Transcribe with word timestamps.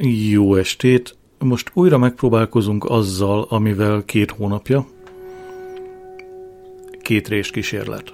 Jó 0.00 0.54
estét! 0.54 1.16
Most 1.38 1.70
újra 1.74 1.98
megpróbálkozunk 1.98 2.84
azzal, 2.84 3.46
amivel 3.48 4.04
két 4.04 4.30
hónapja. 4.30 4.86
Két 7.02 7.28
rés 7.28 7.50
kísérlet. 7.50 8.12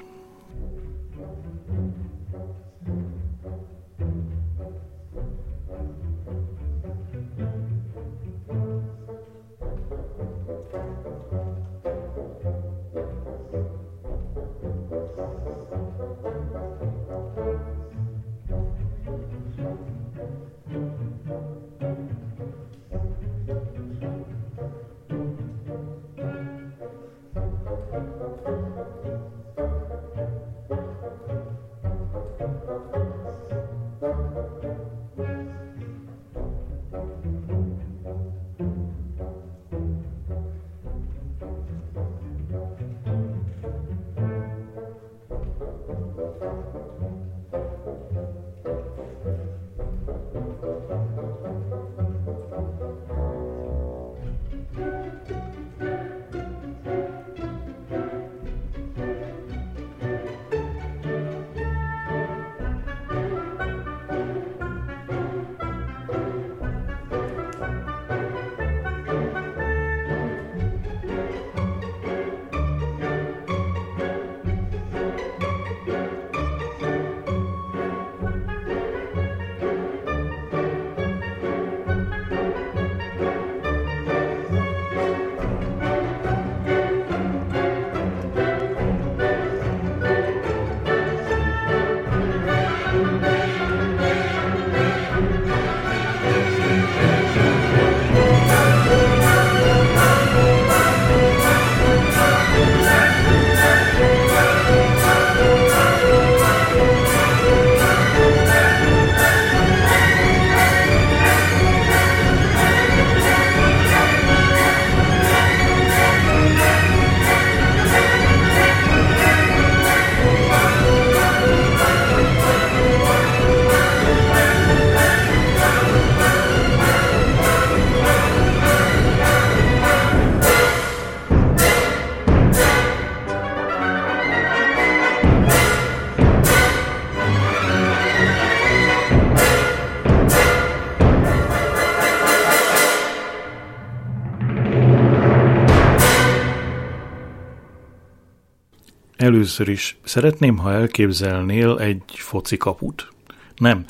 Először 149.44 149.68
is 149.68 149.96
szeretném, 150.04 150.56
ha 150.56 150.72
elképzelnél 150.72 151.78
egy 151.78 152.02
foci 152.06 152.56
kaput. 152.56 153.08
Nem, 153.56 153.84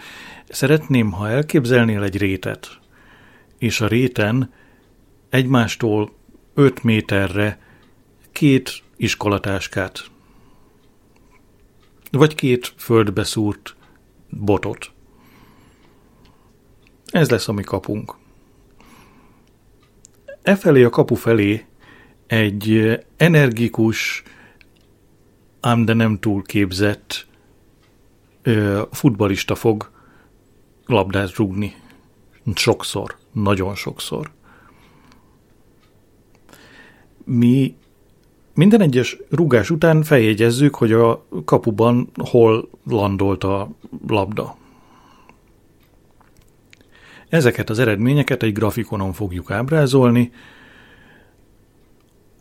szeretném, 0.48 1.12
ha 1.12 1.28
elképzelnél 1.28 2.02
egy 2.02 2.16
rétet, 2.16 2.78
és 3.58 3.80
a 3.80 3.86
réten 3.86 4.52
egymástól 5.28 6.12
5 6.54 6.82
méterre 6.82 7.58
két 8.32 8.82
iskolatáskát, 8.96 10.10
vagy 12.10 12.34
két 12.34 12.74
földbe 12.76 13.24
szúrt 13.24 13.76
botot. 14.28 14.92
Ez 17.06 17.30
lesz 17.30 17.48
a 17.48 17.52
mi 17.52 17.62
kapunk. 17.62 18.14
E 20.42 20.56
felé 20.56 20.82
a 20.82 20.90
kapu 20.90 21.14
felé 21.14 21.64
egy 22.26 22.98
energikus, 23.16 24.22
ám 25.64 25.84
de 25.84 25.92
nem 25.92 26.18
túl 26.18 26.42
képzett 26.42 27.26
ö, 28.42 28.82
futbalista 28.90 29.54
fog 29.54 29.90
labdát 30.86 31.34
rúgni. 31.34 31.74
Sokszor, 32.54 33.16
nagyon 33.32 33.74
sokszor. 33.74 34.30
Mi 37.24 37.76
minden 38.54 38.80
egyes 38.80 39.16
rúgás 39.30 39.70
után 39.70 40.02
feljegyezzük, 40.02 40.74
hogy 40.74 40.92
a 40.92 41.26
kapuban 41.44 42.10
hol 42.14 42.68
landolt 42.86 43.44
a 43.44 43.70
labda. 44.08 44.56
Ezeket 47.28 47.70
az 47.70 47.78
eredményeket 47.78 48.42
egy 48.42 48.52
grafikonon 48.52 49.12
fogjuk 49.12 49.50
ábrázolni, 49.50 50.32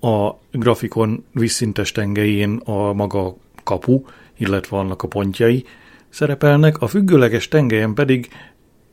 a 0.03 0.39
grafikon 0.51 1.25
vízszintes 1.31 1.91
tengelyén 1.91 2.57
a 2.57 2.93
maga 2.93 3.35
kapu, 3.63 4.03
illetve 4.37 4.77
annak 4.77 5.03
a 5.03 5.07
pontjai 5.07 5.65
szerepelnek, 6.09 6.81
a 6.81 6.87
függőleges 6.87 7.47
tengelyen 7.47 7.93
pedig 7.93 8.29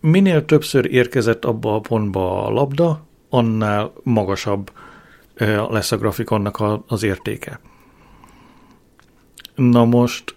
minél 0.00 0.44
többször 0.44 0.92
érkezett 0.92 1.44
abba 1.44 1.74
a 1.74 1.80
pontba 1.80 2.46
a 2.46 2.50
labda, 2.50 3.06
annál 3.28 3.92
magasabb 4.02 4.70
lesz 5.70 5.92
a 5.92 5.96
grafikonnak 5.96 6.62
az 6.86 7.02
értéke. 7.02 7.60
Na 9.54 9.84
most 9.84 10.34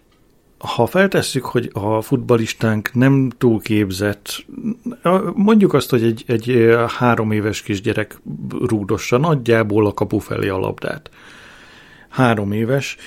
ha 0.64 0.86
feltesszük, 0.86 1.46
hogy 1.46 1.70
a 1.74 2.02
futbalistánk 2.02 2.94
nem 2.94 3.30
túl 3.38 3.62
képzett, 3.62 4.46
mondjuk 5.34 5.74
azt, 5.74 5.90
hogy 5.90 6.04
egy, 6.04 6.24
egy 6.28 6.76
három 6.88 7.32
éves 7.32 7.62
kisgyerek 7.62 8.22
rúdossa 8.60 9.18
nagyjából 9.18 9.86
a 9.86 9.94
kapu 9.94 10.18
felé 10.18 10.48
a 10.48 10.58
labdát. 10.58 11.10
Három 12.10 12.52
éves, 12.52 12.98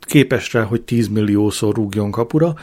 képes 0.00 0.52
rá, 0.52 0.62
hogy 0.62 0.82
10 0.82 1.08
milliószor 1.08 1.74
rúgjon 1.74 2.10
kapura. 2.10 2.54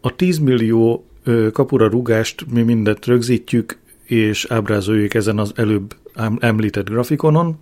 A 0.00 0.16
10 0.16 0.38
millió 0.38 1.04
kapura 1.52 1.88
rúgást 1.88 2.46
mi 2.52 2.62
mindet 2.62 3.06
rögzítjük, 3.06 3.78
és 4.04 4.44
ábrázoljuk 4.44 5.14
ezen 5.14 5.38
az 5.38 5.52
előbb 5.56 5.96
említett 6.38 6.88
grafikonon, 6.88 7.58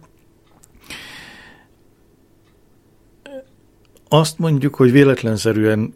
azt 4.09 4.39
mondjuk, 4.39 4.75
hogy 4.75 4.93
véletlenszerűen 4.93 5.95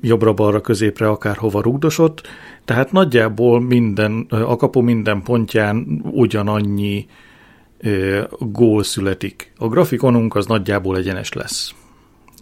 jobbra-balra, 0.00 0.60
középre, 0.60 1.08
akárhova 1.08 1.62
rugdosott, 1.62 2.26
tehát 2.64 2.92
nagyjából 2.92 3.60
minden, 3.60 4.26
a 4.28 4.56
kapu 4.56 4.80
minden 4.80 5.22
pontján 5.22 6.02
ugyanannyi 6.10 7.06
ö, 7.78 8.22
gól 8.38 8.82
születik. 8.82 9.52
A 9.56 9.68
grafikonunk 9.68 10.34
az 10.34 10.46
nagyjából 10.46 10.96
egyenes 10.96 11.32
lesz. 11.32 11.74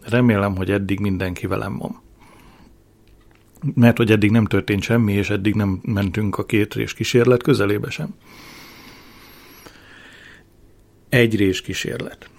Remélem, 0.08 0.56
hogy 0.56 0.70
eddig 0.70 1.00
mindenki 1.00 1.46
velem 1.46 1.78
van. 1.78 2.00
Mert 3.74 3.96
hogy 3.96 4.10
eddig 4.10 4.30
nem 4.30 4.44
történt 4.44 4.82
semmi, 4.82 5.12
és 5.12 5.30
eddig 5.30 5.54
nem 5.54 5.80
mentünk 5.82 6.38
a 6.38 6.44
két 6.44 6.74
rés 6.74 6.94
kísérlet 6.94 7.42
közelébe 7.42 7.90
sem. 7.90 8.14
Egy 11.08 11.36
rés 11.36 11.60
kísérlet 11.60 12.30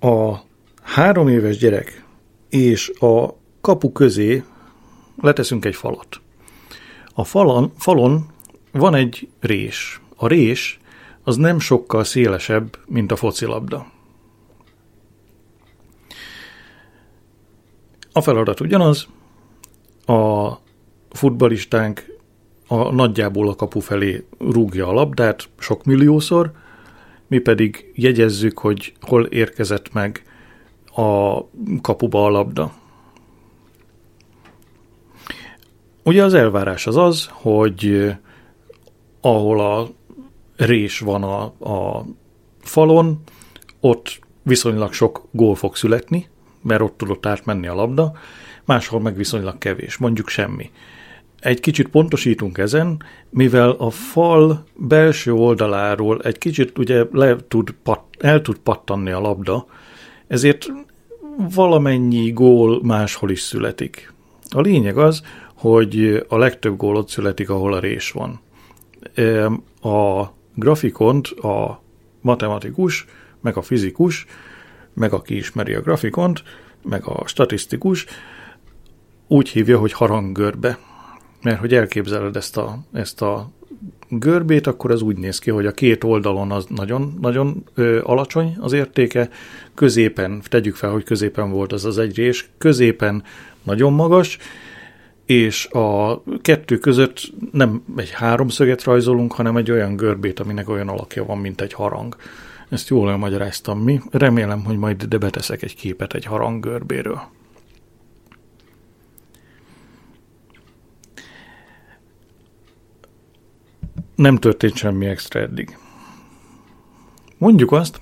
a 0.00 0.34
három 0.82 1.28
éves 1.28 1.56
gyerek 1.56 2.04
és 2.48 2.92
a 3.00 3.34
kapu 3.60 3.92
közé 3.92 4.44
leteszünk 5.20 5.64
egy 5.64 5.74
falat. 5.74 6.20
A 7.14 7.24
falon, 7.24 7.72
falon 7.76 8.26
van 8.72 8.94
egy 8.94 9.28
rés. 9.40 10.00
A 10.16 10.26
rés 10.26 10.80
az 11.22 11.36
nem 11.36 11.58
sokkal 11.58 12.04
szélesebb, 12.04 12.78
mint 12.86 13.12
a 13.12 13.16
focilabda. 13.16 13.86
A 18.12 18.20
feladat 18.20 18.60
ugyanaz, 18.60 19.06
a 20.06 20.52
futbalistánk 21.10 22.06
a 22.66 22.92
nagyjából 22.92 23.48
a 23.48 23.54
kapu 23.54 23.80
felé 23.80 24.26
rúgja 24.38 24.88
a 24.88 24.92
labdát 24.92 25.48
sok 25.58 25.84
milliószor, 25.84 26.52
mi 27.28 27.38
pedig 27.38 27.90
jegyezzük, 27.94 28.58
hogy 28.58 28.92
hol 29.00 29.24
érkezett 29.24 29.92
meg 29.92 30.22
a 30.94 31.40
kapuba 31.80 32.24
a 32.24 32.28
labda. 32.28 32.72
Ugye 36.02 36.24
az 36.24 36.34
elvárás 36.34 36.86
az 36.86 36.96
az, 36.96 37.28
hogy 37.32 38.12
ahol 39.20 39.60
a 39.60 39.88
rés 40.56 40.98
van 40.98 41.22
a, 41.22 41.42
a 41.44 42.04
falon, 42.60 43.22
ott 43.80 44.18
viszonylag 44.42 44.92
sok 44.92 45.28
gól 45.30 45.54
fog 45.54 45.76
születni, 45.76 46.28
mert 46.62 46.80
ott 46.80 46.96
tudott 46.96 47.26
átmenni 47.26 47.66
a 47.66 47.74
labda, 47.74 48.12
máshol 48.64 49.00
meg 49.00 49.16
viszonylag 49.16 49.58
kevés, 49.58 49.96
mondjuk 49.96 50.28
semmi. 50.28 50.70
Egy 51.40 51.60
kicsit 51.60 51.88
pontosítunk 51.88 52.58
ezen, 52.58 53.02
mivel 53.30 53.70
a 53.70 53.90
fal 53.90 54.64
belső 54.74 55.32
oldaláról 55.32 56.20
egy 56.20 56.38
kicsit 56.38 56.78
ugye 56.78 57.04
le 57.12 57.36
tud 57.48 57.70
pat, 57.82 58.00
el 58.18 58.42
tud 58.42 58.56
pattanni 58.56 59.10
a 59.10 59.20
labda, 59.20 59.66
ezért 60.26 60.66
valamennyi 61.54 62.30
gól 62.30 62.80
máshol 62.82 63.30
is 63.30 63.40
születik. 63.40 64.12
A 64.50 64.60
lényeg 64.60 64.98
az, 64.98 65.22
hogy 65.54 66.24
a 66.28 66.38
legtöbb 66.38 66.76
gól 66.76 66.96
ott 66.96 67.08
születik, 67.08 67.50
ahol 67.50 67.72
a 67.72 67.78
rés 67.78 68.10
van. 68.10 68.40
A 69.92 70.26
grafikont 70.54 71.26
a 71.26 71.82
matematikus, 72.20 73.06
meg 73.40 73.56
a 73.56 73.62
fizikus, 73.62 74.26
meg 74.92 75.12
aki 75.12 75.36
ismeri 75.36 75.74
a 75.74 75.80
grafikont, 75.80 76.42
meg 76.82 77.06
a 77.06 77.26
statisztikus, 77.26 78.06
úgy 79.26 79.48
hívja, 79.48 79.78
hogy 79.78 79.92
haranggörbe. 79.92 80.78
Mert 81.42 81.58
hogy 81.58 81.74
elképzeled 81.74 82.36
ezt 82.36 82.56
a, 82.56 82.78
ezt 82.92 83.22
a 83.22 83.50
görbét, 84.08 84.66
akkor 84.66 84.90
ez 84.90 85.02
úgy 85.02 85.16
néz 85.16 85.38
ki, 85.38 85.50
hogy 85.50 85.66
a 85.66 85.72
két 85.72 86.04
oldalon 86.04 86.50
az 86.50 86.66
nagyon, 86.68 87.18
nagyon 87.20 87.64
ö, 87.74 88.00
alacsony 88.02 88.56
az 88.60 88.72
értéke, 88.72 89.28
középen, 89.74 90.42
tegyük 90.48 90.74
fel, 90.74 90.90
hogy 90.90 91.04
középen 91.04 91.50
volt 91.50 91.72
az 91.72 91.84
az 91.84 91.98
egy 91.98 92.16
rés, 92.16 92.48
középen 92.58 93.22
nagyon 93.62 93.92
magas, 93.92 94.38
és 95.26 95.66
a 95.66 96.22
kettő 96.42 96.78
között 96.78 97.32
nem 97.52 97.82
egy 97.96 98.10
háromszöget 98.10 98.84
rajzolunk, 98.84 99.32
hanem 99.32 99.56
egy 99.56 99.70
olyan 99.70 99.96
görbét, 99.96 100.40
aminek 100.40 100.68
olyan 100.68 100.88
alakja 100.88 101.24
van, 101.24 101.38
mint 101.38 101.60
egy 101.60 101.72
harang. 101.72 102.16
Ezt 102.68 102.88
jól 102.88 103.10
elmagyaráztam 103.10 103.80
mi. 103.80 104.00
Remélem, 104.10 104.64
hogy 104.64 104.76
majd 104.76 105.02
ide 105.02 105.18
beteszek 105.18 105.62
egy 105.62 105.76
képet 105.76 106.14
egy 106.14 106.24
harang 106.24 106.64
görbéről. 106.64 107.20
Nem 114.18 114.36
történt 114.36 114.76
semmi 114.76 115.06
extra 115.06 115.40
eddig. 115.40 115.76
Mondjuk 117.36 117.72
azt, 117.72 118.00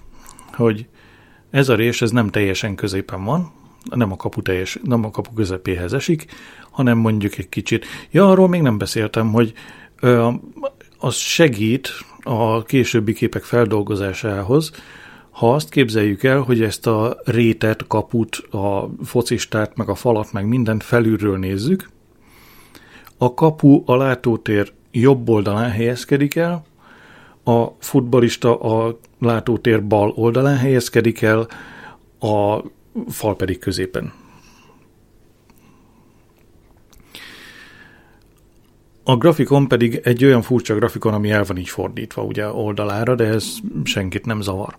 hogy 0.53 0.87
ez 1.51 1.69
a 1.69 1.75
rés 1.75 2.03
ez 2.03 2.11
nem 2.11 2.31
teljesen 2.31 2.75
középen 2.75 3.25
van, 3.25 3.53
nem 3.91 4.13
a 4.13 4.17
kapu 4.17 4.43
teljes, 4.43 4.79
nem 4.83 5.05
a 5.05 5.11
kapu 5.11 5.33
közepéhez 5.33 5.93
esik, 5.93 6.27
hanem 6.71 6.99
mondjuk 6.99 7.39
egy 7.39 7.49
kicsit. 7.49 7.87
Ja, 8.11 8.31
arról 8.31 8.49
még 8.49 8.61
nem 8.61 8.79
beszéltem, 8.79 9.33
hogy 9.33 9.53
ö, 10.01 10.31
az 10.99 11.15
segít 11.15 11.89
a 12.23 12.63
későbbi 12.63 13.13
képek 13.13 13.43
feldolgozásához, 13.43 14.73
ha 15.31 15.55
azt 15.55 15.69
képzeljük 15.69 16.23
el, 16.23 16.41
hogy 16.41 16.63
ezt 16.63 16.87
a 16.87 17.21
rétet, 17.25 17.87
kaput, 17.87 18.37
a 18.37 18.91
focistát, 19.05 19.77
meg 19.77 19.89
a 19.89 19.95
falat, 19.95 20.33
meg 20.33 20.47
mindent 20.47 20.83
felülről 20.83 21.39
nézzük, 21.39 21.89
a 23.19 23.35
kapu 23.35 23.83
a 23.87 23.97
látótér 23.97 24.73
jobb 25.01 25.29
oldalán 25.29 25.71
helyezkedik 25.71 26.35
el, 26.35 26.65
a 27.45 27.67
futbalista 27.79 28.61
a 28.61 28.99
látótér 29.19 29.87
bal 29.87 30.13
oldalán 30.15 30.57
helyezkedik 30.57 31.23
el, 31.23 31.47
a 32.21 32.63
fal 33.09 33.37
pedig 33.37 33.59
középen. 33.59 34.13
A 39.05 39.17
grafikon 39.17 39.69
pedig 39.69 40.01
egy 40.05 40.25
olyan 40.25 40.43
furcsa 40.43 40.75
grafikon, 40.75 41.15
ami 41.15 41.31
el 41.31 41.45
van 41.45 41.57
így 41.57 41.69
fordítva 41.69 42.23
ugye 42.23 42.49
oldalára, 42.49 43.15
de 43.15 43.25
ez 43.25 43.55
senkit 43.85 44.27
nem 44.27 44.41
zavar. 44.41 44.77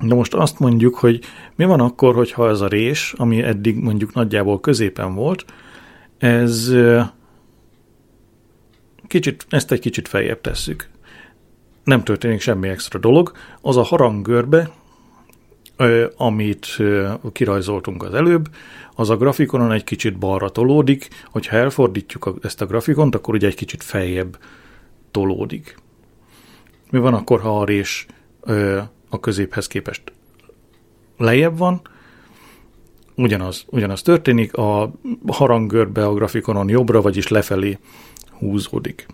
De 0.00 0.14
most 0.14 0.34
azt 0.34 0.58
mondjuk, 0.58 0.94
hogy 0.94 1.20
mi 1.54 1.64
van 1.64 1.80
akkor, 1.80 2.14
hogyha 2.14 2.48
ez 2.48 2.60
a 2.60 2.68
rés, 2.68 3.14
ami 3.16 3.42
eddig 3.42 3.76
mondjuk 3.76 4.14
nagyjából 4.14 4.60
középen 4.60 5.14
volt, 5.14 5.44
ez 6.18 6.72
kicsit, 9.06 9.46
ezt 9.48 9.72
egy 9.72 9.80
kicsit 9.80 10.08
feljebb 10.08 10.40
tesszük. 10.40 10.88
Nem 11.84 12.04
történik 12.04 12.40
semmi 12.40 12.68
extra 12.68 12.98
dolog. 12.98 13.32
Az 13.60 13.76
a 13.76 13.82
haranggörbe, 13.82 14.70
amit 16.16 16.66
kirajzoltunk 17.32 18.02
az 18.02 18.14
előbb, 18.14 18.48
az 18.94 19.10
a 19.10 19.16
grafikonon 19.16 19.72
egy 19.72 19.84
kicsit 19.84 20.18
balra 20.18 20.48
tolódik, 20.48 21.08
hogyha 21.30 21.56
elfordítjuk 21.56 22.34
ezt 22.42 22.60
a 22.60 22.66
grafikont, 22.66 23.14
akkor 23.14 23.34
ugye 23.34 23.46
egy 23.46 23.54
kicsit 23.54 23.82
feljebb 23.82 24.38
tolódik. 25.10 25.76
Mi 26.90 26.98
van 26.98 27.14
akkor, 27.14 27.40
ha 27.40 27.60
a 27.60 27.64
rés 27.64 28.06
a 29.08 29.20
középhez 29.20 29.66
képest 29.66 30.02
lejjebb 31.18 31.58
van, 31.58 31.80
ugyanaz, 33.14 33.64
ugyanaz 33.66 34.02
történik, 34.02 34.54
a 34.54 34.92
haranggörbe 35.26 36.06
a 36.06 36.14
grafikonon 36.14 36.68
jobbra, 36.68 37.00
vagyis 37.00 37.28
lefelé 37.28 37.78
húzódik. 38.38 39.06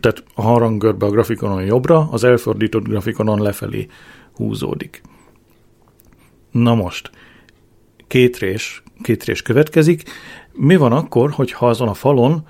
Tehát 0.00 0.24
a 0.34 0.42
haranggörbe 0.42 1.06
a 1.06 1.10
grafikonon 1.10 1.64
jobbra, 1.64 2.08
az 2.10 2.24
elfordított 2.24 2.88
grafikonon 2.88 3.42
lefelé 3.42 3.86
húzódik. 4.32 5.02
Na 6.50 6.74
most, 6.74 7.10
két 8.06 8.38
rés, 8.38 8.82
két 9.02 9.24
rés 9.24 9.42
következik. 9.42 10.02
Mi 10.52 10.76
van 10.76 10.92
akkor, 10.92 11.30
hogyha 11.30 11.68
azon 11.68 11.88
a 11.88 11.94
falon 11.94 12.44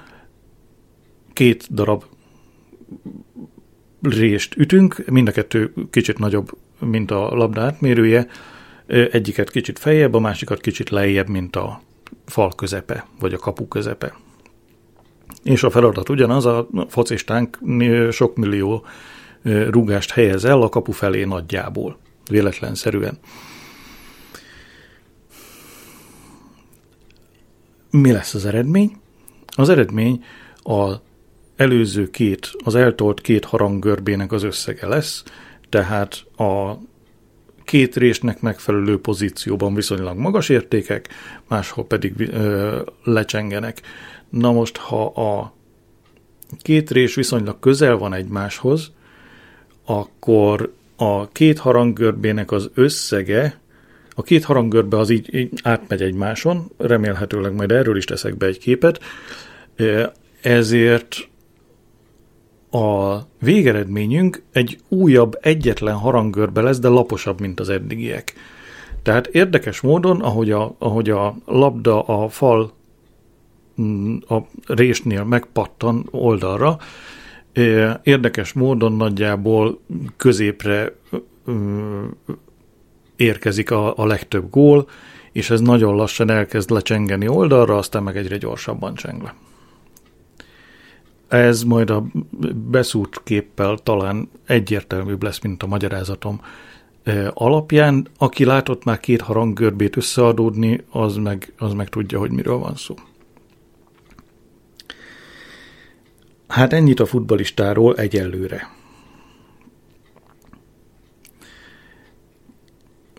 két 1.32 1.74
darab 1.74 2.04
rést 4.02 4.56
ütünk, 4.56 5.04
mind 5.10 5.28
a 5.28 5.32
kettő 5.32 5.72
kicsit 5.90 6.18
nagyobb, 6.18 6.50
mint 6.78 7.10
a 7.10 7.34
labda 7.34 7.62
átmérője, 7.62 8.26
egyiket 8.86 9.50
kicsit 9.50 9.78
feljebb, 9.78 10.14
a 10.14 10.18
másikat 10.18 10.60
kicsit 10.60 10.90
lejjebb, 10.90 11.28
mint 11.28 11.56
a 11.56 11.80
fal 12.26 12.52
közepe, 12.56 13.06
vagy 13.20 13.34
a 13.34 13.38
kapu 13.38 13.68
közepe. 13.68 14.14
És 15.42 15.62
a 15.62 15.70
feladat 15.70 16.08
ugyanaz, 16.08 16.46
a 16.46 16.68
focistánk 16.88 17.58
sok 18.10 18.36
millió 18.36 18.84
rúgást 19.42 20.10
helyez 20.10 20.44
el 20.44 20.62
a 20.62 20.68
kapu 20.68 20.92
felé 20.92 21.24
nagyjából, 21.24 21.98
véletlenszerűen. 22.30 23.18
Mi 27.90 28.12
lesz 28.12 28.34
az 28.34 28.46
eredmény? 28.46 28.96
Az 29.56 29.68
eredmény 29.68 30.24
a 30.62 30.94
előző 31.56 32.10
két, 32.10 32.50
az 32.64 32.74
eltolt 32.74 33.20
két 33.20 33.44
haranggörbének 33.44 34.32
az 34.32 34.42
összege 34.42 34.86
lesz, 34.86 35.22
tehát 35.68 36.24
a 36.36 36.78
két 37.64 37.96
résnek 37.96 38.40
megfelelő 38.40 39.00
pozícióban 39.00 39.74
viszonylag 39.74 40.18
magas 40.18 40.48
értékek, 40.48 41.08
máshol 41.48 41.86
pedig 41.86 42.20
ö, 42.20 42.80
lecsengenek. 43.04 43.80
Na 44.28 44.52
most, 44.52 44.76
ha 44.76 45.04
a 45.06 45.52
két 46.62 46.90
rés 46.90 47.14
viszonylag 47.14 47.58
közel 47.60 47.96
van 47.96 48.12
egymáshoz, 48.12 48.92
akkor 49.84 50.72
a 50.96 51.28
két 51.28 51.58
haranggörbének 51.58 52.50
az 52.50 52.70
összege 52.74 53.60
a 54.18 54.22
két 54.22 54.44
haranggörbe 54.44 54.98
az 54.98 55.10
így, 55.10 55.34
így 55.34 55.60
átmegy 55.62 56.02
egymáson, 56.02 56.70
remélhetőleg 56.76 57.54
majd 57.54 57.72
erről 57.72 57.96
is 57.96 58.04
teszek 58.04 58.36
be 58.36 58.46
egy 58.46 58.58
képet, 58.58 59.00
ezért 60.42 61.28
a 62.70 63.16
végeredményünk 63.40 64.42
egy 64.52 64.78
újabb, 64.88 65.38
egyetlen 65.40 65.94
haranggörbe 65.94 66.60
lesz, 66.60 66.78
de 66.78 66.88
laposabb, 66.88 67.40
mint 67.40 67.60
az 67.60 67.68
eddigiek. 67.68 68.34
Tehát 69.02 69.26
érdekes 69.26 69.80
módon, 69.80 70.20
ahogy 70.20 70.50
a, 70.50 70.74
ahogy 70.78 71.10
a 71.10 71.36
labda 71.46 72.02
a 72.02 72.28
fal 72.28 72.72
a 74.28 74.36
résnél 74.66 75.24
megpattan 75.24 76.08
oldalra, 76.10 76.78
érdekes 78.02 78.52
módon 78.52 78.92
nagyjából 78.92 79.80
középre 80.16 80.92
érkezik 83.16 83.70
a, 83.70 83.96
a 83.96 84.06
legtöbb 84.06 84.50
gól, 84.50 84.88
és 85.32 85.50
ez 85.50 85.60
nagyon 85.60 85.94
lassan 85.94 86.30
elkezd 86.30 86.70
lecsengeni 86.70 87.28
oldalra, 87.28 87.76
aztán 87.76 88.02
meg 88.02 88.16
egyre 88.16 88.36
gyorsabban 88.36 88.94
cseng 88.94 89.22
le. 89.22 89.34
ez 91.28 91.62
majd 91.62 91.90
a 91.90 92.04
beszúrt 92.54 93.20
képpel 93.24 93.78
talán 93.78 94.28
egyértelműbb 94.46 95.22
lesz, 95.22 95.40
mint 95.40 95.62
a 95.62 95.66
magyarázatom 95.66 96.40
alapján. 97.34 98.06
Aki 98.18 98.44
látott 98.44 98.84
már 98.84 99.00
két 99.00 99.20
haranggörbét 99.20 99.96
összeadódni, 99.96 100.84
az 100.90 101.16
meg, 101.16 101.52
az 101.58 101.72
meg 101.72 101.88
tudja, 101.88 102.18
hogy 102.18 102.30
miről 102.30 102.58
van 102.58 102.74
szó. 102.74 102.94
Hát 106.48 106.72
ennyit 106.72 107.00
a 107.00 107.06
futbalistáról 107.06 107.96
egyelőre. 107.96 108.74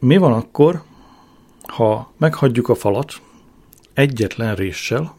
Mi 0.02 0.18
van 0.18 0.34
akkor, 0.34 0.82
ha 1.62 2.14
meghagyjuk 2.18 2.70
a 2.70 2.76
falat 2.76 3.14
egyetlen 3.94 4.56
réssel, 4.56 5.16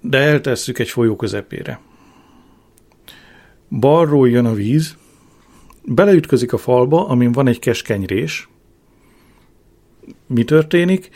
de 0.00 0.18
eltesszük 0.18 0.78
egy 0.78 0.88
folyó 0.88 1.16
közepére. 1.16 1.80
Balról 3.68 4.28
jön 4.28 4.44
a 4.44 4.54
víz, 4.54 4.96
beleütközik 5.84 6.52
a 6.52 6.58
falba, 6.58 7.08
amin 7.08 7.32
van 7.32 7.46
egy 7.46 7.58
keskeny 7.58 8.04
rés. 8.04 8.48
Mi 10.26 10.44
történik? 10.44 11.10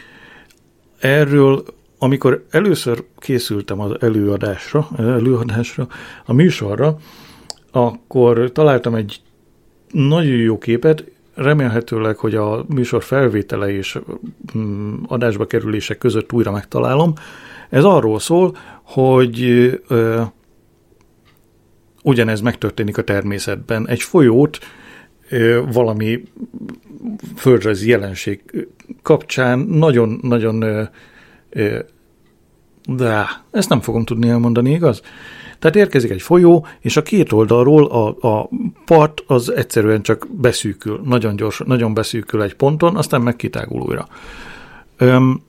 Erről, 0.99 1.65
amikor 1.99 2.45
először 2.51 3.05
készültem 3.19 3.81
az 3.81 3.97
előadásra, 4.01 4.89
előadásra, 4.99 5.89
a 6.25 6.33
műsorra, 6.33 6.97
akkor 7.71 8.53
találtam 8.53 8.95
egy 8.95 9.21
nagyon 9.93 10.37
jó 10.37 10.59
képet, 10.59 11.05
remélhetőleg, 11.35 12.17
hogy 12.17 12.35
a 12.35 12.65
műsor 12.69 13.03
felvétele 13.03 13.71
és 13.71 13.99
mm, 14.59 14.95
adásba 15.07 15.47
kerülések 15.47 15.99
között 15.99 16.33
újra 16.33 16.51
megtalálom. 16.51 17.13
Ez 17.71 17.85
arról 17.85 18.19
szól, 18.19 18.57
hogy 18.83 19.41
ö, 19.89 20.23
ugyanez 22.03 22.41
megtörténik 22.41 22.99
a 22.99 23.05
természetben. 23.05 23.89
Egy 23.89 24.03
folyót 24.03 24.59
ö, 25.29 25.63
valami 25.73 26.23
földrajzi 27.37 27.89
jelenség 27.89 28.43
kapcsán 29.03 29.59
nagyon-nagyon 29.59 30.89
de 32.87 33.43
ezt 33.51 33.69
nem 33.69 33.81
fogom 33.81 34.05
tudni 34.05 34.29
elmondani, 34.29 34.71
igaz? 34.71 35.03
Tehát 35.59 35.77
érkezik 35.77 36.11
egy 36.11 36.23
folyó, 36.23 36.67
és 36.81 36.97
a 36.97 37.03
két 37.03 37.33
oldalról 37.33 37.87
a, 37.87 38.29
a 38.29 38.49
part 38.85 39.23
az 39.27 39.53
egyszerűen 39.53 40.03
csak 40.03 40.27
beszűkül, 40.31 41.01
nagyon 41.05 41.37
gyors, 41.37 41.63
nagyon 41.65 41.95
beszűkül 41.95 42.43
egy 42.43 42.55
ponton, 42.55 42.97
aztán 42.97 43.23
meg 43.23 43.37
újra. 43.69 44.09
Öm, 44.97 45.43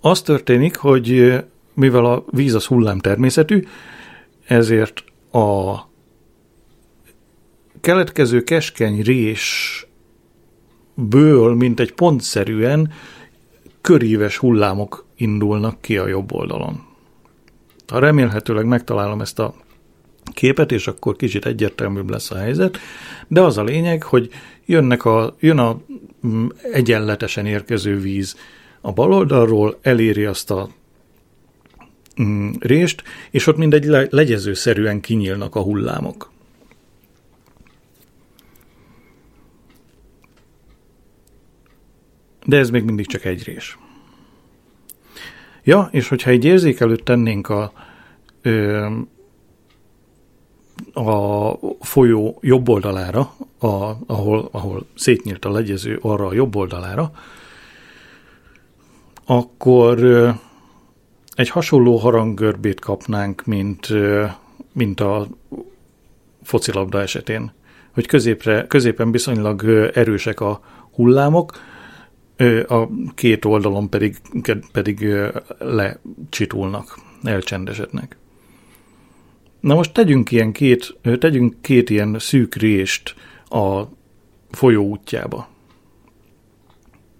az 0.00 0.22
történik, 0.22 0.76
hogy 0.76 1.34
mivel 1.74 2.04
a 2.04 2.24
víz 2.30 2.54
az 2.54 2.66
hullám 2.66 2.98
természetű, 2.98 3.64
ezért 4.46 5.04
a 5.32 5.74
keletkező 7.80 8.42
keskeny 8.42 9.02
résből, 9.02 9.94
mint 11.54 11.80
egy 11.80 11.92
pontszerűen 11.92 12.92
köríves 13.80 14.36
hullámok 14.36 15.04
indulnak 15.16 15.80
ki 15.80 15.96
a 15.96 16.06
jobb 16.06 16.32
oldalon. 16.32 16.88
Ha 17.86 17.98
remélhetőleg 17.98 18.66
megtalálom 18.66 19.20
ezt 19.20 19.38
a 19.38 19.54
képet, 20.32 20.72
és 20.72 20.86
akkor 20.86 21.16
kicsit 21.16 21.46
egyértelműbb 21.46 22.10
lesz 22.10 22.30
a 22.30 22.36
helyzet, 22.36 22.78
de 23.28 23.40
az 23.40 23.58
a 23.58 23.64
lényeg, 23.64 24.02
hogy 24.02 24.28
jönnek 24.64 25.04
a, 25.04 25.36
jön 25.40 25.58
a 25.58 25.80
mm, 26.26 26.46
egyenletesen 26.72 27.46
érkező 27.46 27.98
víz 27.98 28.36
a 28.80 28.92
bal 28.92 29.12
oldalról, 29.12 29.78
eléri 29.82 30.24
azt 30.24 30.50
a 30.50 30.68
mm, 32.22 32.50
rést, 32.60 33.02
és 33.30 33.46
ott 33.46 33.56
mindegy 33.56 33.84
legyezőszerűen 34.10 35.00
kinyílnak 35.00 35.54
a 35.54 35.62
hullámok. 35.62 36.30
De 42.50 42.56
ez 42.56 42.70
még 42.70 42.84
mindig 42.84 43.06
csak 43.06 43.24
egy 43.24 43.44
rés. 43.44 43.78
Ja, 45.64 45.88
és 45.92 46.08
hogyha 46.08 46.30
egy 46.30 46.44
érzékelőt 46.44 47.02
tennénk 47.04 47.48
a, 47.48 47.72
ö, 48.42 48.86
a 50.92 51.52
folyó 51.80 52.38
jobb 52.40 52.68
oldalára, 52.68 53.34
a, 53.58 53.66
ahol, 54.06 54.48
ahol 54.52 54.86
szétnyílt 54.94 55.44
a 55.44 55.50
legyező 55.50 55.98
arra 56.02 56.26
a 56.26 56.32
jobb 56.32 56.56
oldalára, 56.56 57.12
akkor 59.24 60.02
ö, 60.02 60.30
egy 61.34 61.48
hasonló 61.48 61.96
haranggörbét 61.96 62.80
kapnánk, 62.80 63.46
mint, 63.46 63.90
ö, 63.90 64.26
mint 64.72 65.00
a 65.00 65.26
focilabda 66.42 67.00
esetén, 67.00 67.52
hogy 67.94 68.06
középre, 68.06 68.66
középen 68.66 69.10
viszonylag 69.10 69.64
erősek 69.94 70.40
a 70.40 70.60
hullámok, 70.92 71.52
a 72.66 72.88
két 73.14 73.44
oldalon 73.44 73.88
pedig, 73.88 74.16
pedig 74.72 75.06
lecsitulnak, 75.58 76.98
elcsendesednek. 77.22 78.16
Na 79.60 79.74
most 79.74 79.92
tegyünk, 79.92 80.30
ilyen 80.30 80.52
két, 80.52 80.96
tegyünk 81.18 81.54
két 81.60 81.90
ilyen 81.90 82.16
szűk 82.18 82.54
rést 82.54 83.14
a 83.48 83.82
folyó 84.50 84.84
útjába. 84.84 85.48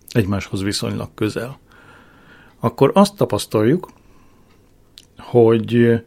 Egymáshoz 0.09 0.63
viszonylag 0.63 1.09
közel. 1.15 1.59
Akkor 2.61 2.91
azt 2.95 3.17
tapasztaljuk, 3.17 3.91
hogy 5.19 6.01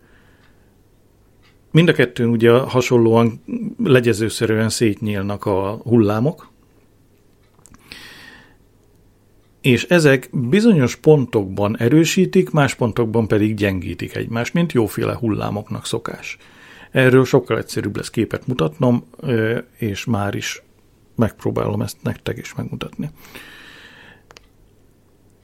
mind 1.72 1.90
a 1.90 1.94
kettőn 1.94 2.30
ugye 2.30 2.52
hasonlóan 2.52 3.44
legyezőszerűen 3.84 4.70
szétnyílnak 4.70 5.46
a 5.46 5.80
hullámok, 5.84 6.52
és 9.64 9.84
ezek 9.84 10.30
bizonyos 10.32 10.96
pontokban 10.96 11.78
erősítik, 11.78 12.50
más 12.50 12.76
pontokban 12.76 13.28
pedig 13.28 13.56
gyengítik 13.56 14.16
egymást, 14.16 14.54
mint 14.54 14.72
jóféle 14.72 15.16
hullámoknak 15.16 15.86
szokás. 15.86 16.38
Erről 16.92 17.26
sokkal 17.26 17.58
egyszerűbb 17.58 17.96
lesz 17.96 18.10
képet 18.10 18.48
mutatnom, 18.48 19.06
és 19.78 20.06
már 20.06 20.36
is 20.36 20.62
megpróbálom 21.16 21.82
ezt 21.82 21.98
nektek 22.02 22.38
is 22.38 22.56
megmutatni. 22.56 23.10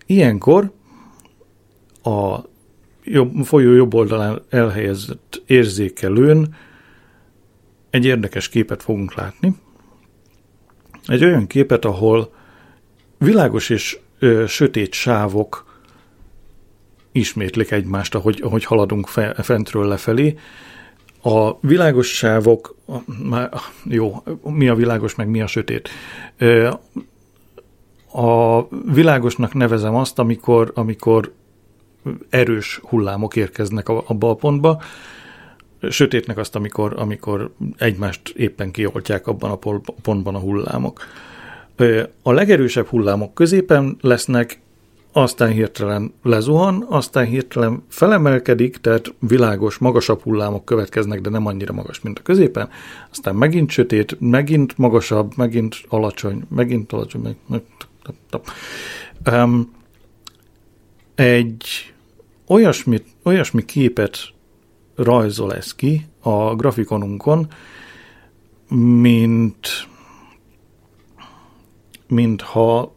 Ilyenkor 0.05 0.71
a 2.03 2.39
jobb, 3.03 3.33
folyó 3.43 3.73
jobb 3.73 3.93
oldalán 3.93 4.41
elhelyezett 4.49 5.41
érzékelőn 5.45 6.55
egy 7.89 8.05
érdekes 8.05 8.49
képet 8.49 8.83
fogunk 8.83 9.13
látni. 9.13 9.55
Egy 11.05 11.23
olyan 11.23 11.47
képet, 11.47 11.85
ahol 11.85 12.33
világos 13.17 13.69
és 13.69 13.99
ö, 14.19 14.45
sötét 14.47 14.93
sávok 14.93 15.65
ismétlik 17.11 17.71
egymást, 17.71 18.15
ahogy, 18.15 18.39
ahogy 18.43 18.63
haladunk 18.63 19.07
fe, 19.07 19.33
fentről 19.33 19.87
lefelé. 19.87 20.35
A 21.21 21.59
világos 21.59 22.07
sávok, 22.07 22.75
már, 23.23 23.49
jó, 23.83 24.23
mi 24.43 24.67
a 24.67 24.75
világos, 24.75 25.15
meg 25.15 25.27
mi 25.27 25.41
a 25.41 25.47
sötét? 25.47 25.89
A 28.11 28.67
világosnak 28.93 29.53
nevezem 29.53 29.95
azt, 29.95 30.19
amikor, 30.19 30.71
amikor 30.75 31.33
erős 32.29 32.79
hullámok 32.83 33.35
érkeznek 33.35 33.89
abba 33.89 34.29
a 34.29 34.35
pontba, 34.35 34.81
sötétnek 35.89 36.37
azt, 36.37 36.55
amikor, 36.55 36.93
amikor 36.97 37.51
egymást 37.77 38.29
éppen 38.29 38.71
kioltják 38.71 39.27
abban 39.27 39.51
a 39.51 39.79
pontban 40.01 40.35
a 40.35 40.39
hullámok. 40.39 41.01
A 42.21 42.31
legerősebb 42.31 42.87
hullámok 42.87 43.33
középen 43.33 43.97
lesznek, 44.01 44.59
aztán 45.11 45.51
hirtelen 45.51 46.13
lezuhan, 46.23 46.85
aztán 46.89 47.25
hirtelen 47.25 47.83
felemelkedik, 47.87 48.77
tehát 48.77 49.13
világos, 49.19 49.77
magasabb 49.77 50.21
hullámok 50.21 50.65
következnek, 50.65 51.21
de 51.21 51.29
nem 51.29 51.45
annyira 51.45 51.73
magas, 51.73 52.01
mint 52.01 52.19
a 52.19 52.21
középen, 52.21 52.69
aztán 53.11 53.35
megint 53.35 53.69
sötét, 53.69 54.15
megint 54.19 54.77
magasabb, 54.77 55.31
megint 55.35 55.75
alacsony, 55.87 56.43
megint 56.55 56.93
alacsony, 56.93 57.37
meg, 57.47 57.61
um, 59.31 59.71
egy 61.15 61.93
olyasmi, 62.47 63.01
olyasmi 63.23 63.65
képet 63.65 64.17
rajzol 64.95 65.55
ez 65.55 65.75
ki 65.75 66.05
a 66.19 66.55
grafikonunkon, 66.55 67.47
mint 69.01 69.87
mintha 72.09 72.95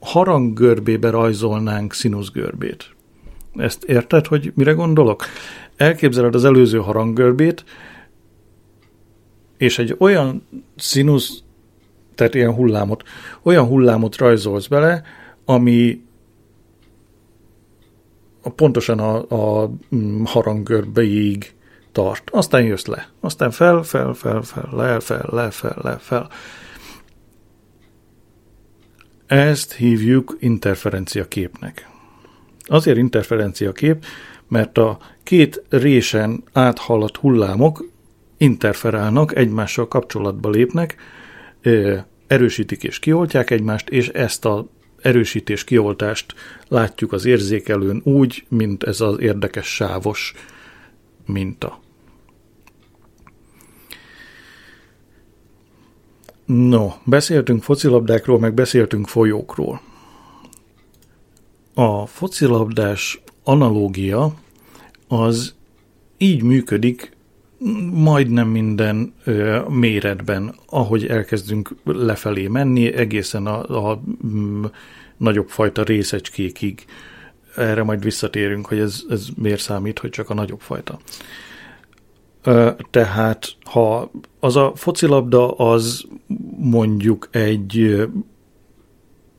haranggörbébe 0.00 1.10
rajzolnánk 1.10 1.92
színuszgörbét. 1.92 2.94
Ezt 3.56 3.84
érted, 3.84 4.26
hogy 4.26 4.52
mire 4.54 4.72
gondolok? 4.72 5.24
Elképzeled 5.76 6.34
az 6.34 6.44
előző 6.44 6.78
haranggörbét, 6.78 7.64
és 9.56 9.78
egy 9.78 9.96
olyan 9.98 10.46
színusz, 10.76 11.42
tehát 12.14 12.34
ilyen 12.34 12.54
hullámot, 12.54 13.02
olyan 13.42 13.66
hullámot 13.66 14.16
rajzolsz 14.16 14.66
bele, 14.66 15.02
ami 15.44 16.02
pontosan 18.56 18.98
a, 18.98 19.30
a 19.62 19.70
mm, 19.94 20.24
haranggörbeig 20.24 21.54
tart. 21.92 22.30
Aztán 22.30 22.62
jössz 22.62 22.84
le. 22.84 23.08
Aztán 23.20 23.50
fel, 23.50 23.82
fel, 23.82 24.12
fel, 24.12 24.42
fel, 24.42 24.68
le, 24.72 25.00
fel, 25.00 25.28
le, 25.30 25.50
fel, 25.50 25.78
le, 25.82 25.96
fel. 25.96 26.28
Ezt 29.32 29.72
hívjuk 29.72 30.36
interferencia 30.40 31.28
képnek. 31.28 31.88
Azért 32.64 32.96
interferencia 32.96 33.72
kép, 33.72 34.04
mert 34.48 34.78
a 34.78 34.98
két 35.22 35.62
résen 35.68 36.42
áthaladt 36.52 37.16
hullámok 37.16 37.84
interferálnak, 38.36 39.36
egymással 39.36 39.88
kapcsolatba 39.88 40.50
lépnek, 40.50 40.96
erősítik 42.26 42.84
és 42.84 42.98
kioltják 42.98 43.50
egymást, 43.50 43.88
és 43.88 44.08
ezt 44.08 44.44
a 44.44 44.66
erősítés 45.02 45.64
kioltást 45.64 46.34
látjuk 46.68 47.12
az 47.12 47.24
érzékelőn 47.24 48.00
úgy, 48.04 48.44
mint 48.48 48.82
ez 48.82 49.00
az 49.00 49.20
érdekes 49.20 49.74
sávos 49.74 50.34
minta. 51.26 51.80
No, 56.44 56.88
beszéltünk 57.04 57.62
focilabdákról, 57.62 58.38
meg 58.38 58.54
beszéltünk 58.54 59.08
folyókról. 59.08 59.80
A 61.74 62.06
focilabdás 62.06 63.22
analógia 63.44 64.34
az 65.08 65.54
így 66.18 66.42
működik 66.42 67.16
majdnem 67.92 68.48
minden 68.48 69.14
ö, 69.24 69.60
méretben, 69.68 70.54
ahogy 70.66 71.06
elkezdünk 71.06 71.74
lefelé 71.84 72.46
menni, 72.46 72.92
egészen 72.92 73.46
a, 73.46 73.90
a 73.90 74.02
m, 74.20 74.64
nagyobb 75.16 75.48
fajta 75.48 75.82
részecskékig. 75.82 76.84
Erre 77.56 77.82
majd 77.82 78.02
visszatérünk, 78.02 78.66
hogy 78.66 78.78
ez, 78.78 79.02
ez 79.08 79.26
miért 79.36 79.60
számít, 79.60 79.98
hogy 79.98 80.10
csak 80.10 80.30
a 80.30 80.34
nagyobb 80.34 80.60
fajta. 80.60 80.98
Ö, 80.98 81.51
tehát, 82.90 83.56
ha 83.64 84.10
az 84.40 84.56
a 84.56 84.72
focilabda 84.74 85.50
az 85.50 86.04
mondjuk 86.56 87.28
egy 87.30 88.02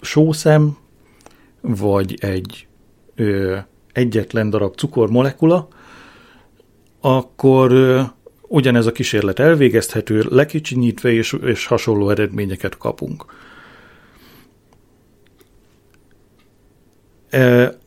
sószem, 0.01 0.77
vagy 1.61 2.17
egy 2.19 2.67
egyetlen 3.91 4.49
darab 4.49 4.75
cukormolekula, 4.75 5.67
akkor 7.01 7.71
ugyanez 8.47 8.85
a 8.85 8.91
kísérlet 8.91 9.39
elvégezhető, 9.39 10.25
lekicsinyítve 10.29 11.11
és, 11.11 11.37
és 11.43 11.65
hasonló 11.65 12.09
eredményeket 12.09 12.77
kapunk. 12.77 13.25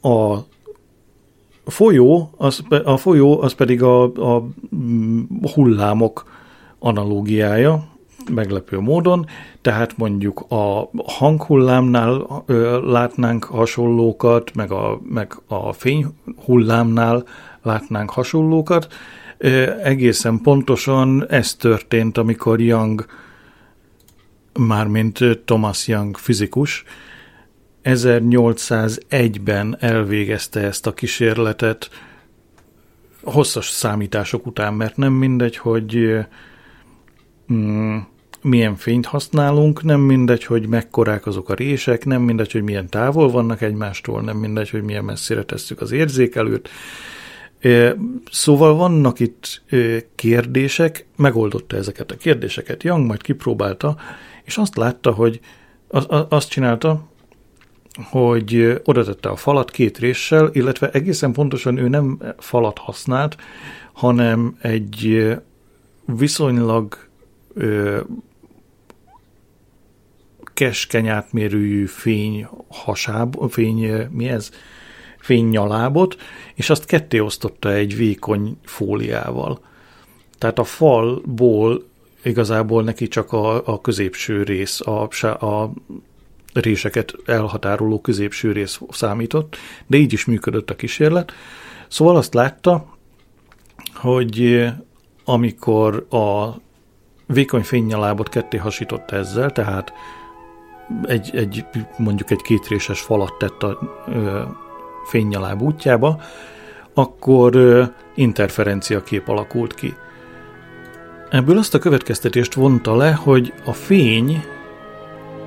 A 0.00 0.38
folyó, 1.66 2.30
az, 2.37 2.62
a 2.85 2.96
folyó 2.96 3.40
az 3.40 3.52
pedig 3.52 3.82
a, 3.82 4.02
a 4.02 4.49
hullámok 5.54 6.25
analógiája, 6.78 7.85
meglepő 8.32 8.80
módon, 8.80 9.26
tehát 9.61 9.96
mondjuk 9.96 10.44
a 10.49 10.90
hanghullámnál 11.06 12.42
ö, 12.46 12.90
látnánk 12.90 13.44
hasonlókat, 13.44 14.54
meg 14.54 14.70
a, 14.70 15.00
meg 15.02 15.32
a 15.46 15.73
fényhullámnál 15.73 17.25
látnánk 17.62 18.11
hasonlókat. 18.11 18.87
Ö, 19.38 19.80
egészen 19.82 20.40
pontosan 20.40 21.26
ez 21.28 21.54
történt, 21.54 22.18
amikor 22.18 22.61
Young, 22.61 23.06
mármint 24.52 25.18
Thomas 25.44 25.88
Young 25.88 26.16
fizikus, 26.16 26.85
1801-ben 27.87 29.76
elvégezte 29.81 30.61
ezt 30.61 30.87
a 30.87 30.93
kísérletet 30.93 31.90
hosszas 33.23 33.69
számítások 33.69 34.47
után, 34.47 34.75
mert 34.75 34.97
nem 34.97 35.13
mindegy, 35.13 35.56
hogy 35.56 36.19
mm, 37.52 37.97
milyen 38.43 38.76
fényt 38.76 39.06
használunk, 39.06 39.82
nem 39.82 40.00
mindegy, 40.00 40.45
hogy 40.45 40.69
mekkorák 40.69 41.26
azok 41.26 41.49
a 41.49 41.54
rések, 41.54 42.04
nem 42.04 42.23
mindegy, 42.23 42.52
hogy 42.52 42.63
milyen 42.63 42.89
távol 42.89 43.30
vannak 43.30 43.60
egymástól, 43.63 44.23
nem 44.23 44.37
mindegy, 44.37 44.71
hogy 44.71 44.82
milyen 44.82 45.04
messzire 45.04 45.43
tesszük 45.43 45.80
az 45.80 45.93
érzékelőt. 45.93 46.69
Szóval 48.30 48.75
vannak 48.75 49.21
itt 49.21 49.63
kérdések, 50.15 51.06
megoldotta 51.17 51.76
ezeket 51.76 52.10
a 52.10 52.17
kérdéseket. 52.17 52.82
Young 52.82 53.06
majd 53.06 53.23
kipróbálta, 53.23 53.97
és 54.45 54.56
azt 54.56 54.76
látta, 54.76 55.10
hogy 55.10 55.41
azt 56.28 56.50
csinálta, 56.50 57.08
hogy 58.02 58.80
oda 58.85 59.04
tette 59.04 59.28
a 59.28 59.37
falat 59.37 59.71
két 59.71 59.99
réssel, 59.99 60.50
illetve 60.52 60.91
egészen 60.91 61.32
pontosan 61.32 61.76
ő 61.76 61.89
nem 61.89 62.19
falat 62.39 62.78
használt, 62.78 63.37
hanem 63.93 64.56
egy 64.61 65.26
viszonylag 66.04 66.99
keskeny 70.54 71.09
átmérőjű 71.09 71.87
fény 71.87 72.47
hasáb, 72.69 73.37
fény, 73.50 74.09
mi 74.11 74.28
ez? 74.28 74.50
Fénynyalábot, 75.19 76.17
és 76.54 76.71
azt 76.71 76.85
ketté 76.85 77.19
osztotta 77.19 77.73
egy 77.73 77.97
vékony 77.97 78.59
fóliával. 78.65 79.61
Tehát 80.39 80.59
a 80.59 80.65
falból 80.65 81.85
igazából 82.23 82.82
neki 82.82 83.09
csak 83.09 83.32
a, 83.32 83.67
a 83.67 83.80
középső 83.80 84.43
rész, 84.43 84.80
a, 84.80 85.09
a 85.47 85.73
réseket 86.60 87.14
elhatároló 87.25 88.00
középső 88.00 88.52
rész 88.52 88.80
számított, 88.90 89.56
de 89.86 89.97
így 89.97 90.12
is 90.12 90.25
működött 90.25 90.71
a 90.71 90.76
kísérlet. 90.76 91.32
Szóval 91.88 92.16
azt 92.16 92.34
látta, 92.34 92.97
hogy 93.95 94.66
amikor 95.25 96.06
a 96.10 96.54
vékony 97.26 97.62
fénynyalábot 97.62 98.28
ketté 98.28 98.56
hasította 98.56 99.16
ezzel, 99.16 99.52
tehát 99.52 99.92
egy, 101.02 101.30
egy 101.36 101.64
mondjuk 101.97 102.30
egy 102.30 102.42
kétréses 102.42 103.00
falat 103.00 103.34
tett 103.38 103.62
a 103.62 103.78
ö, 104.06 104.42
fénynyaláb 105.04 105.62
útjába, 105.62 106.21
akkor 106.95 107.54
ö, 107.54 107.84
interferencia 108.14 109.02
kép 109.02 109.28
alakult 109.28 109.75
ki. 109.75 109.95
Ebből 111.30 111.58
azt 111.58 111.75
a 111.75 111.78
következtetést 111.78 112.54
vonta 112.54 112.97
le, 112.97 113.12
hogy 113.12 113.52
a 113.64 113.73
fény 113.73 114.45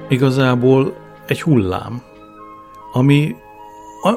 igazából 0.09 0.93
egy 1.27 1.41
hullám, 1.41 2.01
ami 2.93 3.35
a, 4.03 4.13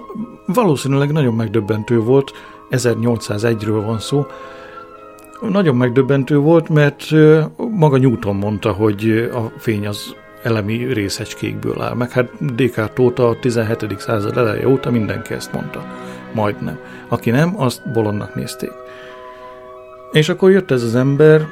valószínűleg 0.46 1.12
nagyon 1.12 1.34
megdöbbentő 1.34 2.00
volt, 2.00 2.32
1801-ről 2.70 3.82
van 3.84 3.98
szó, 3.98 4.26
nagyon 5.48 5.76
megdöbbentő 5.76 6.38
volt, 6.38 6.68
mert 6.68 7.04
maga 7.70 7.98
Newton 7.98 8.36
mondta, 8.36 8.72
hogy 8.72 9.30
a 9.34 9.52
fény 9.58 9.86
az 9.86 10.14
elemi 10.42 10.92
részecskékből 10.92 11.80
áll. 11.80 11.94
Meg 11.94 12.10
hát 12.10 12.54
Descartes 12.54 12.98
óta, 13.04 13.28
a 13.28 13.38
17. 13.40 13.98
század 13.98 14.36
eleje 14.36 14.68
óta 14.68 14.90
mindenki 14.90 15.34
ezt 15.34 15.52
mondta. 15.52 15.84
Majdnem. 16.32 16.78
Aki 17.08 17.30
nem, 17.30 17.60
azt 17.60 17.92
bolondnak 17.92 18.34
nézték. 18.34 18.72
És 20.12 20.28
akkor 20.28 20.50
jött 20.50 20.70
ez 20.70 20.82
az 20.82 20.94
ember, 20.94 21.46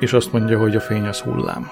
és 0.00 0.12
azt 0.12 0.32
mondja, 0.32 0.58
hogy 0.58 0.76
a 0.76 0.80
fény 0.80 1.06
az 1.06 1.20
hullám. 1.20 1.70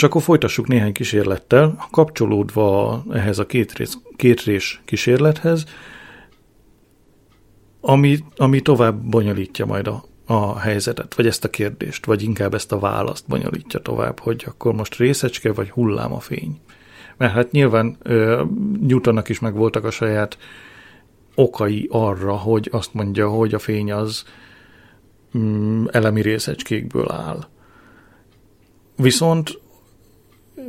És 0.00 0.06
akkor 0.06 0.22
folytassuk 0.22 0.66
néhány 0.66 0.92
kísérlettel, 0.92 1.86
kapcsolódva 1.90 3.02
ehhez 3.10 3.38
a 3.38 3.46
két, 3.46 3.72
rész, 3.72 3.98
két 4.16 4.44
rés 4.44 4.80
kísérlethez, 4.84 5.64
ami, 7.80 8.18
ami 8.36 8.60
tovább 8.60 9.02
bonyolítja 9.04 9.66
majd 9.66 9.86
a, 9.86 10.04
a 10.26 10.58
helyzetet, 10.58 11.14
vagy 11.14 11.26
ezt 11.26 11.44
a 11.44 11.50
kérdést, 11.50 12.06
vagy 12.06 12.22
inkább 12.22 12.54
ezt 12.54 12.72
a 12.72 12.78
választ 12.78 13.24
bonyolítja 13.28 13.80
tovább, 13.80 14.18
hogy 14.18 14.44
akkor 14.46 14.74
most 14.74 14.96
részecske, 14.96 15.52
vagy 15.52 15.70
hullám 15.70 16.12
a 16.12 16.20
fény. 16.20 16.60
Mert 17.16 17.32
hát 17.32 17.50
nyilván 17.50 17.96
ö, 18.02 18.44
Newtonnak 18.80 19.28
is 19.28 19.38
meg 19.38 19.54
voltak 19.54 19.84
a 19.84 19.90
saját 19.90 20.38
okai 21.34 21.88
arra, 21.90 22.36
hogy 22.36 22.68
azt 22.72 22.94
mondja, 22.94 23.28
hogy 23.28 23.54
a 23.54 23.58
fény 23.58 23.92
az 23.92 24.24
mm, 25.38 25.84
elemi 25.90 26.22
részecskékből 26.22 27.10
áll. 27.10 27.46
Viszont 28.96 29.60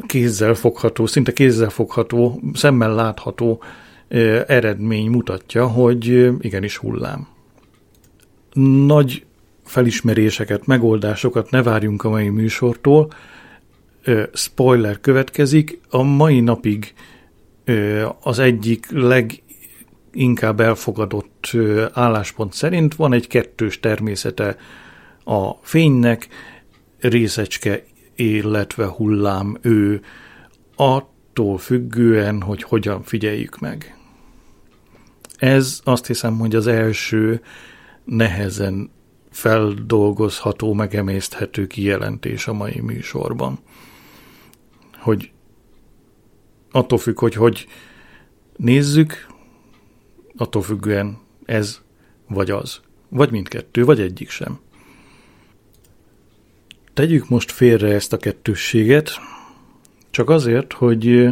kézzel 0.06 0.54
fogható, 0.54 1.06
szinte 1.06 1.34
kézzel 1.34 1.70
fogható, 1.70 2.42
szemmel 2.54 2.94
látható 2.94 3.64
eredmény 4.48 5.10
mutatja, 5.10 5.68
hogy 5.68 6.32
igenis 6.40 6.78
hullám. 6.78 7.28
Nagy 8.86 9.26
felismeréseket, 9.66 10.66
megoldásokat 10.66 11.50
ne 11.50 11.64
várjunk 11.64 12.04
a 12.04 12.10
mai 12.10 12.30
műsortól. 12.30 13.08
Spoiler 14.34 15.00
következik. 15.00 15.80
A 15.90 16.02
mai 16.02 16.40
napig 16.40 16.94
az 18.22 18.40
egyik 18.40 18.88
leginkább 18.90 20.60
elfogadott 20.60 21.52
álláspont 21.94 22.54
szerint 22.54 22.96
van 22.96 23.14
egy 23.14 23.28
kettős 23.28 23.80
természete 23.80 24.58
a 25.24 25.52
fénynek, 25.62 26.28
részecske, 27.00 27.84
illetve 28.22 28.86
hullám 28.86 29.58
ő, 29.62 30.02
attól 30.76 31.58
függően, 31.58 32.42
hogy 32.42 32.64
hogyan 32.64 33.04
figyeljük 33.04 33.60
meg. 33.60 33.98
Ez 35.38 35.82
azt 35.84 36.08
hiszem, 36.08 36.38
hogy 36.38 36.56
az 36.56 36.68
első 36.68 37.42
nehezen 38.04 38.92
feldolgozható, 39.30 40.74
megemészthető 40.74 41.68
kijelentés 41.68 42.48
a 42.48 42.54
mai 42.54 42.80
műsorban. 42.80 43.60
Hogy 45.00 45.32
attól 46.72 46.98
függ, 46.98 47.20
hogy 47.20 47.34
hogy 47.34 47.68
nézzük, 48.56 49.28
attól 50.36 50.62
függően 50.62 51.18
ez 51.46 51.82
vagy 52.28 52.52
az. 52.52 52.82
Vagy 53.10 53.32
mindkettő, 53.32 53.86
vagy 53.86 54.00
egyik 54.00 54.30
sem. 54.30 54.60
Tegyük 56.94 57.30
most 57.30 57.52
félre 57.52 57.94
ezt 57.94 58.14
a 58.14 58.18
kettősséget, 58.18 59.12
csak 60.10 60.30
azért, 60.30 60.74
hogy 60.74 61.30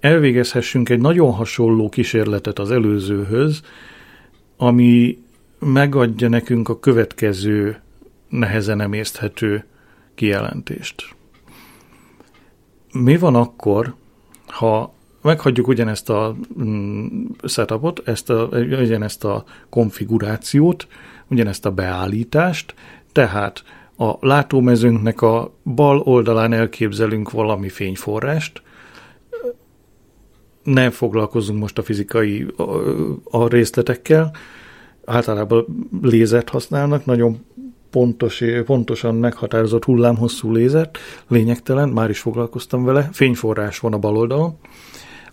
elvégezhessünk 0.00 0.88
egy 0.88 1.00
nagyon 1.00 1.32
hasonló 1.32 1.88
kísérletet 1.88 2.58
az 2.58 2.70
előzőhöz, 2.70 3.62
ami 4.56 5.18
megadja 5.58 6.28
nekünk 6.28 6.68
a 6.68 6.78
következő 6.78 7.80
nehezen 8.28 8.80
emészthető 8.80 9.64
kijelentést. 10.14 11.14
Mi 12.92 13.16
van 13.16 13.34
akkor, 13.34 13.94
ha 14.46 14.94
meghagyjuk 15.22 15.68
ugyanezt 15.68 16.10
a 16.10 16.36
mm, 16.62 17.24
setupot, 17.44 18.08
ezt 18.08 18.30
a, 18.30 18.48
ugyanezt 18.80 19.24
a 19.24 19.44
konfigurációt, 19.68 20.86
ugyanezt 21.26 21.66
a 21.66 21.70
beállítást, 21.70 22.74
tehát 23.12 23.64
a 23.96 24.26
látómezőnknek 24.26 25.22
a 25.22 25.52
bal 25.64 25.98
oldalán 25.98 26.52
elképzelünk 26.52 27.30
valami 27.30 27.68
fényforrást, 27.68 28.62
nem 30.62 30.90
foglalkozunk 30.90 31.60
most 31.60 31.78
a 31.78 31.82
fizikai 31.82 32.46
a, 33.30 33.48
részletekkel, 33.48 34.30
általában 35.04 35.88
lézert 36.02 36.48
használnak, 36.48 37.04
nagyon 37.04 37.44
pontos, 37.90 38.42
pontosan 38.64 39.14
meghatározott 39.14 39.84
hullámhosszú 39.84 40.52
lézert, 40.52 40.98
lényegtelen, 41.28 41.88
már 41.88 42.10
is 42.10 42.18
foglalkoztam 42.18 42.84
vele, 42.84 43.08
fényforrás 43.12 43.78
van 43.78 43.92
a 43.92 43.98
bal 43.98 44.16
oldalon. 44.16 44.58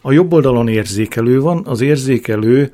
A 0.02 0.12
jobb 0.12 0.34
oldalon 0.34 0.68
érzékelő 0.68 1.40
van, 1.40 1.66
az 1.66 1.82
érzékelő 1.82 2.72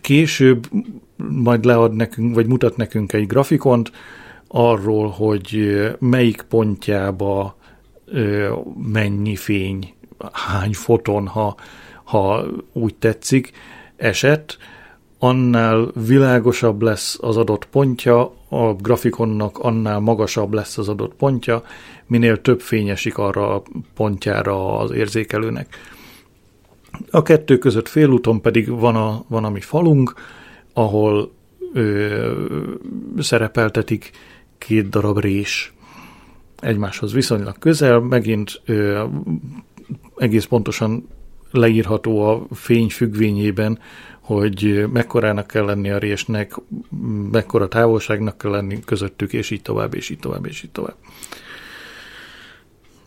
később 0.00 0.68
majd 1.16 1.64
lead 1.64 1.94
nekünk, 1.94 2.34
vagy 2.34 2.46
mutat 2.46 2.76
nekünk 2.76 3.12
egy 3.12 3.26
grafikont 3.26 3.92
arról, 4.48 5.08
hogy 5.08 5.80
melyik 5.98 6.42
pontjába 6.42 7.56
mennyi 8.92 9.36
fény, 9.36 9.94
hány 10.32 10.72
foton, 10.72 11.26
ha, 11.26 11.56
ha 12.04 12.44
úgy 12.72 12.94
tetszik, 12.94 13.52
esett, 13.96 14.56
annál 15.18 15.90
világosabb 16.06 16.82
lesz 16.82 17.18
az 17.20 17.36
adott 17.36 17.64
pontja, 17.64 18.32
a 18.48 18.74
grafikonnak 18.74 19.58
annál 19.58 20.00
magasabb 20.00 20.52
lesz 20.52 20.78
az 20.78 20.88
adott 20.88 21.14
pontja, 21.14 21.62
minél 22.06 22.40
több 22.40 22.60
fényesik 22.60 23.18
arra 23.18 23.54
a 23.54 23.62
pontjára 23.94 24.78
az 24.78 24.90
érzékelőnek. 24.90 25.76
A 27.10 27.22
kettő 27.22 27.58
között 27.58 27.88
félúton 27.88 28.40
pedig 28.40 28.68
van 28.68 28.96
a, 28.96 29.24
van 29.28 29.44
a 29.44 29.60
falunk, 29.60 30.14
ahol 30.74 31.32
ö, 31.72 32.32
szerepeltetik 33.18 34.10
két 34.58 34.88
darab 34.88 35.18
rés 35.18 35.74
egymáshoz 36.60 37.12
viszonylag 37.12 37.58
közel, 37.58 38.00
megint 38.00 38.60
ö, 38.64 39.04
egész 40.16 40.44
pontosan 40.44 41.08
leírható 41.50 42.20
a 42.20 42.46
fény 42.54 42.88
függvényében, 42.88 43.78
hogy 44.20 44.84
mekkorának 44.92 45.46
kell 45.46 45.64
lenni 45.64 45.90
a 45.90 45.98
résnek, 45.98 46.54
mekkora 47.30 47.68
távolságnak 47.68 48.38
kell 48.38 48.50
lenni 48.50 48.80
közöttük, 48.84 49.32
és 49.32 49.50
így 49.50 49.62
tovább, 49.62 49.94
és 49.94 50.08
így 50.08 50.18
tovább, 50.18 50.46
és 50.46 50.62
így 50.62 50.70
tovább. 50.70 50.96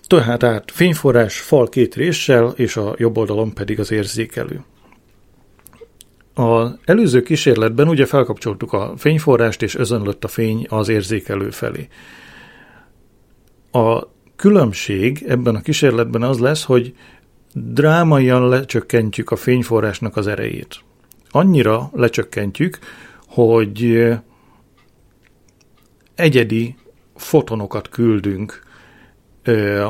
Tehát 0.08 0.44
át 0.44 0.72
fényforrás, 0.72 1.40
fal 1.40 1.70
két 1.70 1.96
réssel, 1.96 2.54
és 2.56 2.78
a 2.78 2.96
jobb 2.98 3.18
oldalon 3.18 3.54
pedig 3.54 3.80
az 3.80 3.92
érzékelő. 3.92 4.64
Az 6.38 6.78
előző 6.86 7.22
kísérletben 7.22 7.88
ugye 7.88 8.06
felkapcsoltuk 8.06 8.74
a 8.74 8.94
fényforrást, 8.98 9.62
és 9.62 9.76
özönlött 9.76 10.24
a 10.24 10.28
fény 10.28 10.66
az 10.70 10.90
érzékelő 10.90 11.50
felé. 11.50 11.88
A 13.72 14.04
különbség 14.36 15.26
ebben 15.28 15.56
a 15.56 15.62
kísérletben 15.62 16.22
az 16.22 16.40
lesz, 16.40 16.64
hogy 16.64 16.94
drámaian 17.54 18.48
lecsökkentjük 18.48 19.32
a 19.32 19.36
fényforrásnak 19.36 20.18
az 20.18 20.28
erejét. 20.28 20.80
Annyira 21.30 21.90
lecsökkentjük, 21.94 22.80
hogy 23.28 24.08
egyedi 26.16 26.76
fotonokat 27.16 27.90
küldünk 27.90 28.64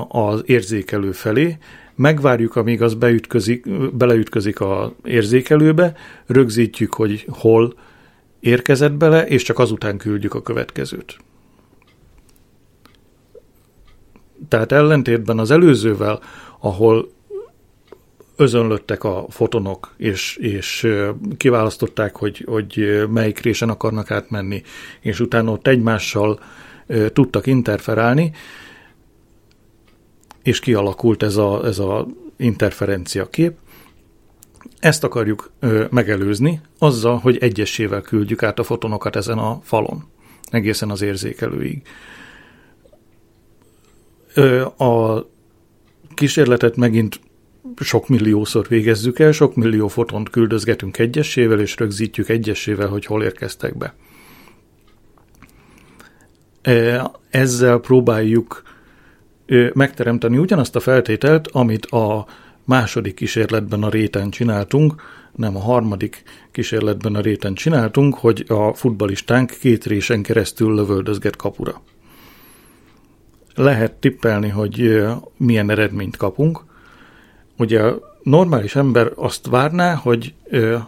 az 0.07 0.43
érzékelő 0.45 1.11
felé, 1.11 1.57
megvárjuk, 1.97 2.55
amíg 2.55 2.81
az 2.81 2.93
beütközik, 2.93 3.65
beleütközik 3.95 4.61
az 4.61 4.91
érzékelőbe, 5.03 5.95
rögzítjük, 6.25 6.93
hogy 6.93 7.25
hol 7.29 7.73
érkezett 8.39 8.93
bele, 8.93 9.27
és 9.27 9.43
csak 9.43 9.59
azután 9.59 9.97
küldjük 9.97 10.33
a 10.33 10.41
következőt. 10.41 11.17
Tehát 14.47 14.71
ellentétben 14.71 15.39
az 15.39 15.51
előzővel, 15.51 16.19
ahol 16.59 17.09
özönlöttek 18.35 19.03
a 19.03 19.25
fotonok, 19.29 19.93
és, 19.97 20.35
és 20.35 20.87
kiválasztották, 21.37 22.15
hogy, 22.15 22.43
hogy 22.47 23.03
melyik 23.09 23.39
résen 23.39 23.69
akarnak 23.69 24.11
átmenni, 24.11 24.61
és 24.99 25.19
utána 25.19 25.51
ott 25.51 25.67
egymással 25.67 26.39
tudtak 27.13 27.47
interferálni, 27.47 28.31
és 30.47 30.59
kialakult 30.59 31.23
ez 31.23 31.35
a, 31.35 31.65
ez 31.65 31.79
a 31.79 32.07
interferencia 32.37 33.29
kép. 33.29 33.57
Ezt 34.79 35.03
akarjuk 35.03 35.51
ö, 35.59 35.85
megelőzni 35.89 36.61
azzal, 36.77 37.17
hogy 37.17 37.37
egyesével 37.37 38.01
küldjük 38.01 38.43
át 38.43 38.59
a 38.59 38.63
fotonokat 38.63 39.15
ezen 39.15 39.37
a 39.37 39.59
falon, 39.63 40.03
egészen 40.49 40.89
az 40.89 41.01
érzékelőig. 41.01 41.81
Ö, 44.33 44.61
a 44.65 45.25
kísérletet 46.13 46.75
megint 46.75 47.19
sok 47.79 48.07
milliószor 48.07 48.67
végezzük 48.67 49.19
el, 49.19 49.31
sok 49.31 49.55
millió 49.55 49.87
fotont 49.87 50.29
küldözgetünk 50.29 50.97
egyesével, 50.97 51.59
és 51.59 51.77
rögzítjük 51.77 52.29
egyesével, 52.29 52.87
hogy 52.87 53.05
hol 53.05 53.23
érkeztek 53.23 53.77
be. 53.77 53.95
Ezzel 57.29 57.77
próbáljuk 57.77 58.61
megteremteni 59.73 60.37
ugyanazt 60.37 60.75
a 60.75 60.79
feltételt, 60.79 61.47
amit 61.47 61.85
a 61.85 62.25
második 62.63 63.15
kísérletben 63.15 63.83
a 63.83 63.89
réten 63.89 64.29
csináltunk, 64.29 65.01
nem 65.35 65.55
a 65.55 65.59
harmadik 65.59 66.23
kísérletben 66.51 67.15
a 67.15 67.21
réten 67.21 67.53
csináltunk, 67.53 68.15
hogy 68.15 68.45
a 68.47 68.73
futbalistánk 68.73 69.51
két 69.59 69.85
résen 69.85 70.21
keresztül 70.21 70.75
lövöldözget 70.75 71.35
kapura. 71.35 71.81
Lehet 73.55 73.93
tippelni, 73.93 74.49
hogy 74.49 75.05
milyen 75.37 75.69
eredményt 75.69 76.17
kapunk. 76.17 76.59
Ugye 77.57 77.81
a 77.83 77.99
normális 78.23 78.75
ember 78.75 79.11
azt 79.15 79.47
várná, 79.47 79.93
hogy 79.93 80.33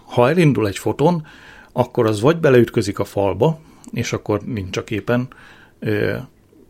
ha 0.04 0.30
elindul 0.30 0.68
egy 0.68 0.78
foton, 0.78 1.26
akkor 1.72 2.06
az 2.06 2.22
vagy 2.22 2.38
beleütközik 2.38 3.00
a 3.00 3.06
falba, 3.06 3.60
és 3.92 4.14
akkor 4.14 4.42
nincs 4.46 4.78
a 4.78 4.84
képen 4.84 5.28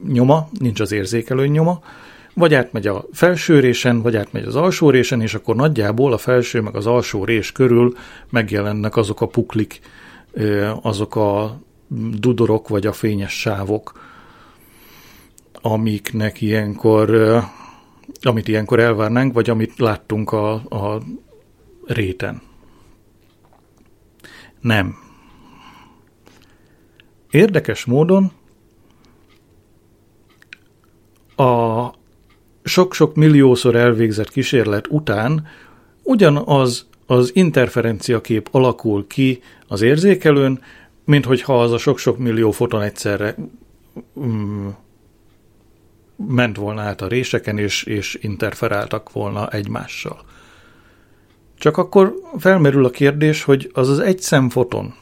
nyoma, 0.08 0.50
nincs 0.60 0.80
az 0.80 0.92
érzékelő 0.92 1.48
nyoma, 1.48 1.82
vagy 2.34 2.54
átmegy 2.54 2.88
a 2.88 3.06
felső 3.12 3.60
résen, 3.60 4.02
vagy 4.02 4.16
átmegy 4.16 4.44
az 4.44 4.56
alsó 4.56 4.90
résen, 4.90 5.22
és 5.22 5.34
akkor 5.34 5.56
nagyjából 5.56 6.14
a 6.14 6.18
felső 6.18 6.62
meg 6.62 6.76
az 6.76 6.88
alsó 6.88 7.24
rés 7.24 7.52
körül 7.52 7.96
megjelennek 8.30 8.96
azok 8.96 9.22
a 9.22 9.28
puklik, 9.28 9.80
azok 10.82 11.16
a 11.16 11.60
dudorok, 12.20 12.68
vagy 12.68 12.88
a 12.88 12.94
fényes 12.94 13.40
sávok, 13.40 14.00
amiknek 15.62 16.42
ilyenkor, 16.42 17.10
amit 18.22 18.48
ilyenkor 18.48 18.80
elvárnánk, 18.80 19.34
vagy 19.34 19.50
amit 19.50 19.80
láttunk 19.80 20.32
a, 20.32 20.54
a 20.54 21.02
réten. 21.86 22.42
Nem. 24.62 24.96
Érdekes 27.32 27.86
módon 27.86 28.32
a 31.40 31.94
sok-sok 32.64 33.16
milliószor 33.16 33.76
elvégzett 33.76 34.30
kísérlet 34.30 34.88
után 34.90 35.48
ugyanaz 36.04 36.88
az 37.06 37.32
interferencia 37.36 38.22
kép 38.22 38.48
alakul 38.52 39.08
ki 39.08 39.42
az 39.68 39.82
érzékelőn, 39.82 40.62
mint 41.06 41.26
hogyha 41.26 41.62
az 41.62 41.72
a 41.72 41.78
sok-sok 41.78 42.18
millió 42.18 42.52
foton 42.52 42.82
egyszerre 42.82 43.36
um, 44.14 44.76
ment 46.16 46.58
volna 46.58 46.82
át 46.82 47.02
a 47.02 47.08
réseken, 47.08 47.58
és, 47.58 47.84
és 47.84 48.18
interferáltak 48.22 49.12
volna 49.12 49.50
egymással. 49.50 50.22
Csak 51.58 51.78
akkor 51.78 52.14
felmerül 52.38 52.86
a 52.86 52.90
kérdés, 52.90 53.44
hogy 53.44 53.72
az 53.74 53.90
az 53.90 54.00
egy 54.00 54.20
szemfoton, 54.20 54.94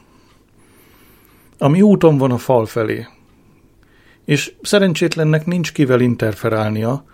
ami 1.58 1.82
úton 1.82 2.18
van 2.18 2.30
a 2.30 2.38
fal 2.38 2.66
felé, 2.66 3.06
és 4.28 4.52
szerencsétlennek 4.62 5.46
nincs 5.46 5.72
kivel 5.72 6.00
interferálnia, 6.00 7.04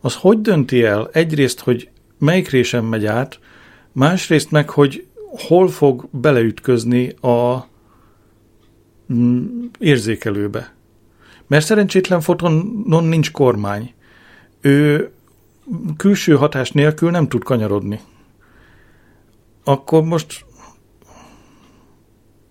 az 0.00 0.14
hogy 0.14 0.40
dönti 0.40 0.84
el 0.84 1.08
egyrészt, 1.12 1.60
hogy 1.60 1.90
melyik 2.18 2.48
résen 2.50 2.84
megy 2.84 3.06
át, 3.06 3.38
másrészt 3.92 4.50
meg, 4.50 4.70
hogy 4.70 5.06
hol 5.48 5.68
fog 5.68 6.08
beleütközni 6.10 7.08
a 7.08 7.66
mm, 9.12 9.64
érzékelőbe. 9.78 10.74
Mert 11.46 11.64
szerencsétlen 11.64 12.20
fotonon 12.20 13.04
nincs 13.04 13.30
kormány. 13.30 13.94
Ő 14.60 15.10
külső 15.96 16.36
hatás 16.36 16.70
nélkül 16.70 17.10
nem 17.10 17.28
tud 17.28 17.42
kanyarodni. 17.42 18.00
Akkor 19.64 20.02
most 20.02 20.44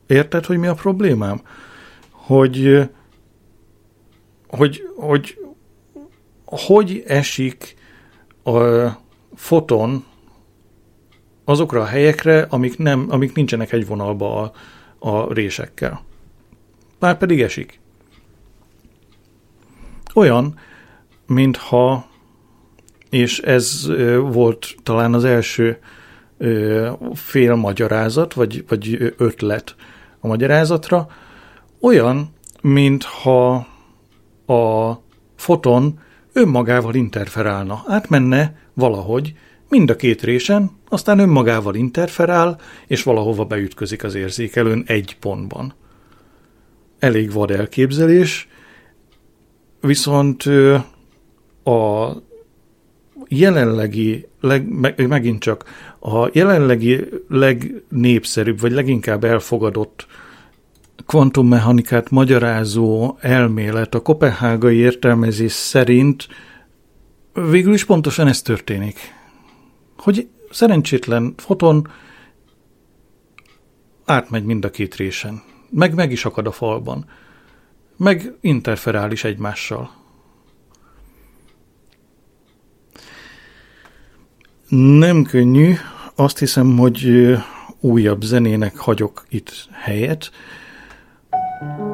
érted, 0.08 0.46
hogy 0.46 0.58
mi 0.58 0.68
a 0.68 0.74
problémám? 0.74 1.42
Hogy 2.10 2.90
hogy, 4.52 4.82
hogy 4.96 5.38
hogy 6.46 7.04
esik 7.08 7.76
a 8.44 8.88
foton 9.36 10.06
azokra 11.46 11.82
a 11.82 11.86
helyekre, 11.86 12.48
amik, 12.50 12.78
nem, 12.78 13.06
amik 13.10 13.34
nincsenek 13.34 13.72
egy 13.72 13.88
vonalba 13.88 14.42
a, 14.42 14.52
a 15.10 15.34
résekkel. 15.34 16.04
Már 17.00 17.18
pedig 17.18 17.42
esik. 17.42 17.80
Olyan, 20.14 20.60
mintha, 21.28 22.06
és 23.10 23.40
ez 23.40 23.88
volt 24.20 24.76
talán 24.84 25.14
az 25.14 25.24
első 25.24 25.80
fél 27.14 27.56
magyarázat, 27.56 28.34
vagy, 28.34 28.66
vagy 28.68 29.14
ötlet 29.18 29.76
a 30.20 30.28
magyarázatra, 30.28 31.08
olyan, 31.80 32.34
mintha 32.62 33.68
a 34.52 35.02
foton 35.36 36.00
önmagával 36.34 36.96
interferálna, 36.96 37.84
átmenne 37.88 38.56
valahogy 38.74 39.34
mind 39.70 39.90
a 39.90 39.96
két 39.96 40.22
résen, 40.22 40.72
aztán 40.90 41.20
önmagával 41.20 41.76
interferál, 41.76 42.60
és 42.88 43.04
valahova 43.04 43.46
beütközik 43.46 44.04
az 44.04 44.16
érzékelőn 44.16 44.84
egy 44.88 45.18
pontban. 45.20 45.74
Elég 47.00 47.32
vad 47.32 47.52
elképzelés, 47.52 48.48
viszont 49.82 50.44
a 51.64 52.12
jelenlegi, 53.28 54.28
leg, 54.40 54.68
megint 55.08 55.40
csak 55.40 55.64
a 56.00 56.30
jelenlegi 56.32 57.10
legnépszerűbb, 57.28 58.60
vagy 58.60 58.72
leginkább 58.72 59.24
elfogadott 59.24 60.08
kvantummechanikát 61.12 62.10
magyarázó 62.10 63.18
elmélet 63.20 63.96
a 63.96 64.02
kopenhágai 64.02 64.76
értelmezés 64.76 65.52
szerint 65.52 66.28
végül 67.34 67.74
is 67.74 67.86
pontosan 67.86 68.28
ez 68.28 68.42
történik. 68.42 69.00
Hogy 69.98 70.28
szerencsétlen 70.52 71.34
foton 71.38 71.88
átmegy 74.06 74.44
mind 74.44 74.66
a 74.66 74.70
két 74.70 74.96
résen, 74.96 75.42
meg 75.70 75.94
meg 75.94 76.12
is 76.12 76.26
akad 76.26 76.48
a 76.48 76.52
falban, 76.52 77.06
meg 77.98 78.34
interferál 78.42 79.12
is 79.12 79.24
egymással. 79.24 79.92
Nem 84.70 85.24
könnyű, 85.24 85.74
azt 86.16 86.40
hiszem, 86.40 86.78
hogy 86.78 87.32
újabb 87.80 88.22
zenének 88.22 88.78
hagyok 88.78 89.26
itt 89.30 89.68
helyet. 89.72 90.32
Thank 91.62 91.80
you. 91.80 91.91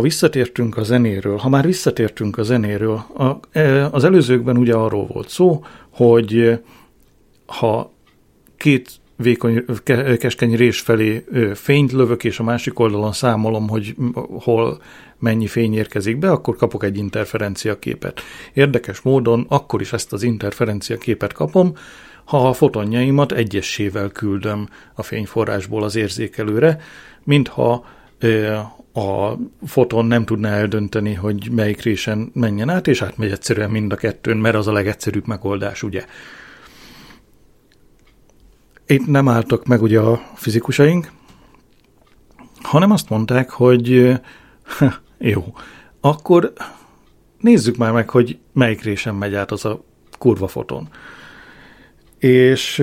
Ha 0.00 0.06
visszatértünk 0.06 0.76
a 0.76 0.82
zenéről, 0.82 1.36
ha 1.36 1.48
már 1.48 1.66
visszatértünk 1.66 2.38
a 2.38 2.42
zenéről, 2.42 3.04
a, 3.16 3.38
e, 3.52 3.86
az 3.86 4.04
előzőkben 4.04 4.56
ugye 4.56 4.74
arról 4.74 5.06
volt 5.06 5.28
szó, 5.28 5.64
hogy 5.90 6.60
ha 7.46 7.92
két 8.56 8.90
vékony, 9.16 9.64
keskeny 10.18 10.56
rés 10.56 10.80
felé 10.80 11.24
fényt 11.54 11.92
lövök, 11.92 12.24
és 12.24 12.38
a 12.38 12.42
másik 12.42 12.78
oldalon 12.78 13.12
számolom, 13.12 13.68
hogy 13.68 13.94
hol 14.42 14.82
mennyi 15.18 15.46
fény 15.46 15.74
érkezik 15.74 16.18
be, 16.18 16.30
akkor 16.30 16.56
kapok 16.56 16.84
egy 16.84 16.96
interferencia 16.96 17.78
képet. 17.78 18.20
Érdekes 18.52 19.00
módon 19.00 19.46
akkor 19.48 19.80
is 19.80 19.92
ezt 19.92 20.12
az 20.12 20.22
interferencia 20.22 20.98
képet 20.98 21.32
kapom, 21.32 21.72
ha 22.24 22.48
a 22.48 22.52
fotonjaimat 22.52 23.32
egyessével 23.32 24.08
küldöm 24.08 24.68
a 24.94 25.02
fényforrásból 25.02 25.82
az 25.82 25.96
érzékelőre, 25.96 26.80
mintha 27.24 27.84
a 28.92 29.36
foton 29.66 30.04
nem 30.04 30.24
tudná 30.24 30.50
eldönteni, 30.50 31.14
hogy 31.14 31.50
melyik 31.50 31.82
résen 31.82 32.30
menjen 32.34 32.68
át, 32.68 32.86
és 32.86 33.02
átmegy 33.02 33.30
egyszerűen 33.30 33.70
mind 33.70 33.92
a 33.92 33.96
kettőn, 33.96 34.36
mert 34.36 34.54
az 34.54 34.66
a 34.66 34.72
legegyszerűbb 34.72 35.26
megoldás, 35.26 35.82
ugye. 35.82 36.04
Itt 38.86 39.06
nem 39.06 39.28
álltak 39.28 39.66
meg 39.66 39.82
ugye 39.82 40.00
a 40.00 40.22
fizikusaink, 40.34 41.12
hanem 42.62 42.90
azt 42.90 43.08
mondták, 43.08 43.50
hogy 43.50 44.12
jó, 45.18 45.54
akkor 46.00 46.52
nézzük 47.40 47.76
már 47.76 47.92
meg, 47.92 48.10
hogy 48.10 48.38
melyik 48.52 48.82
résen 48.82 49.14
megy 49.14 49.34
át 49.34 49.50
az 49.50 49.64
a 49.64 49.84
kurva 50.18 50.48
foton. 50.48 50.88
És 52.18 52.82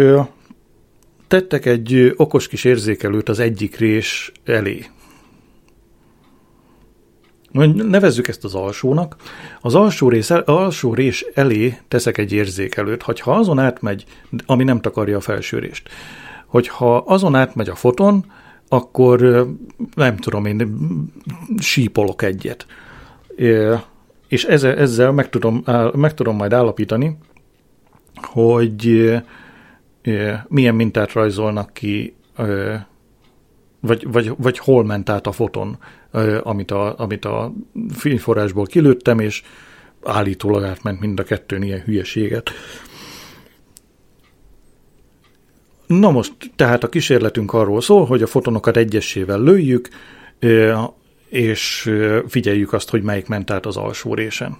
tettek 1.27 1.65
egy 1.65 2.13
okos 2.15 2.47
kis 2.47 2.63
érzékelőt 2.63 3.29
az 3.29 3.39
egyik 3.39 3.77
rés 3.77 4.31
elé, 4.45 4.85
nevezzük 7.51 8.27
ezt 8.27 8.43
az 8.43 8.55
alsónak, 8.55 9.15
az 9.61 9.75
alsó 9.75 10.09
rész, 10.09 10.29
alsó 10.29 10.93
rés 10.93 11.25
elé 11.33 11.77
teszek 11.87 12.17
egy 12.17 12.31
érzékelőt, 12.31 13.03
hogyha 13.03 13.31
azon 13.31 13.59
átmegy, 13.59 14.05
ami 14.45 14.63
nem 14.63 14.81
takarja 14.81 15.17
a 15.17 15.21
felső 15.21 15.59
rést, 15.59 15.89
hogyha 16.45 16.97
azon 16.97 17.35
átmegy 17.35 17.69
a 17.69 17.75
foton, 17.75 18.25
akkor 18.69 19.47
nem 19.95 20.17
tudom 20.17 20.45
én, 20.45 20.77
sípolok 21.57 22.21
egyet. 22.21 22.65
És 24.27 24.43
ezzel, 24.43 24.77
ezzel 24.77 25.11
meg, 25.11 25.29
tudom, 25.29 25.63
meg 25.93 26.13
tudom 26.13 26.35
majd 26.35 26.53
állapítani, 26.53 27.17
hogy 28.15 29.11
milyen 30.47 30.75
mintát 30.75 31.11
rajzolnak 31.11 31.73
ki, 31.73 32.15
vagy, 33.79 34.11
vagy, 34.11 34.33
vagy 34.37 34.57
hol 34.57 34.85
ment 34.85 35.09
át 35.09 35.27
a 35.27 35.31
foton, 35.31 35.77
amit 36.41 36.71
a, 36.71 36.99
amit 36.99 37.25
a 37.25 37.53
fényforrásból 37.93 38.65
kilőttem, 38.65 39.19
és 39.19 39.43
állítólag 40.03 40.63
átment 40.63 40.99
mind 40.99 41.19
a 41.19 41.23
kettőn 41.23 41.61
ilyen 41.61 41.81
hülyeséget. 41.81 42.49
Na 45.87 46.11
most, 46.11 46.33
tehát 46.55 46.83
a 46.83 46.89
kísérletünk 46.89 47.53
arról 47.53 47.81
szól, 47.81 48.05
hogy 48.05 48.21
a 48.21 48.27
fotonokat 48.27 48.77
egyesével 48.77 49.39
lőjük, 49.41 49.89
és 51.29 51.91
figyeljük 52.27 52.73
azt, 52.73 52.89
hogy 52.89 53.01
melyik 53.01 53.27
ment 53.27 53.51
át 53.51 53.65
az 53.65 53.77
alsó 53.77 54.13
résen. 54.13 54.57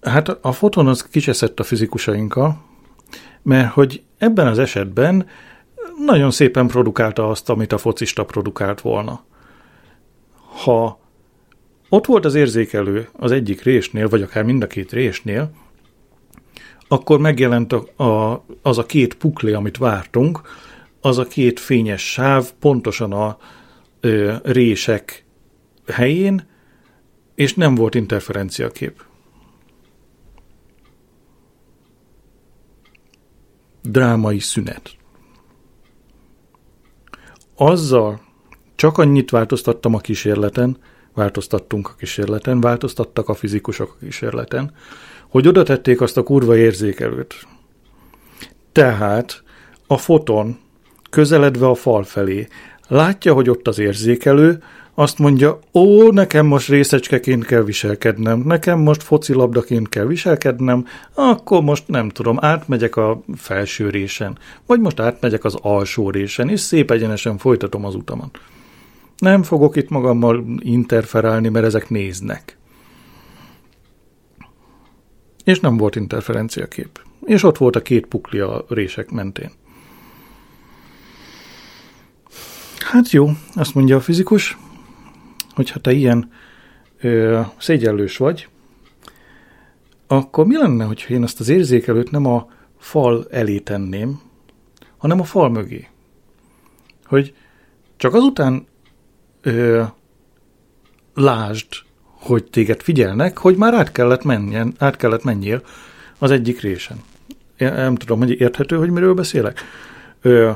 Hát 0.00 0.28
a 0.28 0.52
foton 0.52 0.86
az 0.86 1.02
kicseszett 1.02 1.60
a 1.60 1.64
fizikusainkkal, 1.64 2.64
mert 3.42 3.72
hogy 3.72 4.02
ebben 4.18 4.46
az 4.46 4.58
esetben 4.58 5.26
nagyon 6.04 6.30
szépen 6.30 6.66
produkálta 6.66 7.28
azt, 7.28 7.48
amit 7.48 7.72
a 7.72 7.78
focista 7.78 8.24
produkált 8.24 8.80
volna. 8.80 9.24
Ha 10.58 10.98
ott 11.88 12.06
volt 12.06 12.24
az 12.24 12.34
érzékelő 12.34 13.08
az 13.12 13.30
egyik 13.30 13.62
résnél, 13.62 14.08
vagy 14.08 14.22
akár 14.22 14.44
mind 14.44 14.62
a 14.62 14.66
két 14.66 14.92
résnél, 14.92 15.50
akkor 16.88 17.18
megjelent 17.18 17.72
a, 17.72 18.04
a, 18.04 18.44
az 18.62 18.78
a 18.78 18.86
két 18.86 19.14
pukli, 19.14 19.52
amit 19.52 19.76
vártunk, 19.76 20.40
az 21.00 21.18
a 21.18 21.24
két 21.24 21.60
fényes 21.60 22.10
sáv 22.10 22.50
pontosan 22.58 23.12
a 23.12 23.38
ö, 24.00 24.34
rések 24.42 25.24
helyén, 25.86 26.46
és 27.34 27.54
nem 27.54 27.74
volt 27.74 27.94
interferenciakép. 27.94 29.04
Drámai 33.82 34.38
szünet. 34.38 34.96
Azzal 37.54 38.27
csak 38.78 38.98
annyit 38.98 39.30
változtattam 39.30 39.94
a 39.94 39.98
kísérleten, 39.98 40.76
változtattunk 41.14 41.88
a 41.88 41.94
kísérleten, 41.98 42.60
változtattak 42.60 43.28
a 43.28 43.34
fizikusok 43.34 43.90
a 43.94 44.04
kísérleten, 44.04 44.72
hogy 45.28 45.48
oda 45.48 45.62
tették 45.62 46.00
azt 46.00 46.16
a 46.16 46.22
kurva 46.22 46.56
érzékelőt. 46.56 47.34
Tehát 48.72 49.42
a 49.86 49.96
foton 49.96 50.58
közeledve 51.10 51.66
a 51.66 51.74
fal 51.74 52.02
felé 52.02 52.48
látja, 52.88 53.32
hogy 53.32 53.50
ott 53.50 53.68
az 53.68 53.78
érzékelő, 53.78 54.62
azt 54.94 55.18
mondja, 55.18 55.58
ó, 55.74 56.10
nekem 56.10 56.46
most 56.46 56.68
részecskeként 56.68 57.44
kell 57.44 57.62
viselkednem, 57.62 58.38
nekem 58.38 58.78
most 58.78 59.02
focilabdaként 59.02 59.88
kell 59.88 60.06
viselkednem, 60.06 60.86
akkor 61.14 61.62
most 61.62 61.88
nem 61.88 62.08
tudom, 62.08 62.36
átmegyek 62.40 62.96
a 62.96 63.20
felső 63.36 63.90
résen, 63.90 64.38
vagy 64.66 64.80
most 64.80 65.00
átmegyek 65.00 65.44
az 65.44 65.56
alsó 65.62 66.10
résen, 66.10 66.48
és 66.48 66.60
szép 66.60 66.90
egyenesen 66.90 67.38
folytatom 67.38 67.84
az 67.84 67.94
utamat. 67.94 68.38
Nem 69.18 69.42
fogok 69.42 69.76
itt 69.76 69.88
magammal 69.88 70.44
interferálni, 70.58 71.48
mert 71.48 71.66
ezek 71.66 71.88
néznek 71.88 72.58
és 75.48 75.60
nem 75.60 75.76
volt 75.76 75.96
interferenciakép. 75.96 77.00
És 77.24 77.42
ott 77.42 77.56
volt 77.56 77.76
a 77.76 77.82
két 77.82 78.06
pukli 78.06 78.38
a 78.38 78.64
rések 78.68 79.10
mentén. 79.10 79.50
Hát 82.78 83.10
jó, 83.10 83.30
azt 83.54 83.74
mondja 83.74 83.96
a 83.96 84.00
fizikus, 84.00 84.58
hogy 85.54 85.70
ha 85.70 85.78
te 85.78 85.92
ilyen 85.92 86.32
ö, 87.00 87.40
szégyellős 87.58 88.16
vagy, 88.16 88.48
akkor 90.06 90.46
mi 90.46 90.56
lenne, 90.56 90.84
hogyha 90.84 91.14
én 91.14 91.22
azt 91.22 91.40
az 91.40 91.48
érzékelőt 91.48 92.10
nem 92.10 92.26
a 92.26 92.48
fal 92.78 93.26
elé 93.30 93.58
tenném, 93.58 94.20
hanem 94.96 95.20
a 95.20 95.24
fal 95.24 95.48
mögé? 95.50 95.88
Hogy 97.04 97.34
csak 97.96 98.14
azután 98.14 98.66
ö, 99.48 99.82
lásd 101.14 101.66
hogy 102.20 102.44
téged 102.44 102.82
figyelnek, 102.82 103.38
hogy 103.38 103.56
már 103.56 103.74
át 103.74 103.92
kellett, 103.92 104.24
menjen, 104.24 104.74
át 104.78 104.96
kellett 104.96 105.24
menjél 105.24 105.62
az 106.18 106.30
egyik 106.30 106.60
résen. 106.60 106.96
Én 107.56 107.72
nem 107.72 107.94
tudom, 107.94 108.18
hogy 108.18 108.40
érthető, 108.40 108.76
hogy 108.76 108.90
miről 108.90 109.14
beszélek. 109.14 109.60
Ö, 110.20 110.50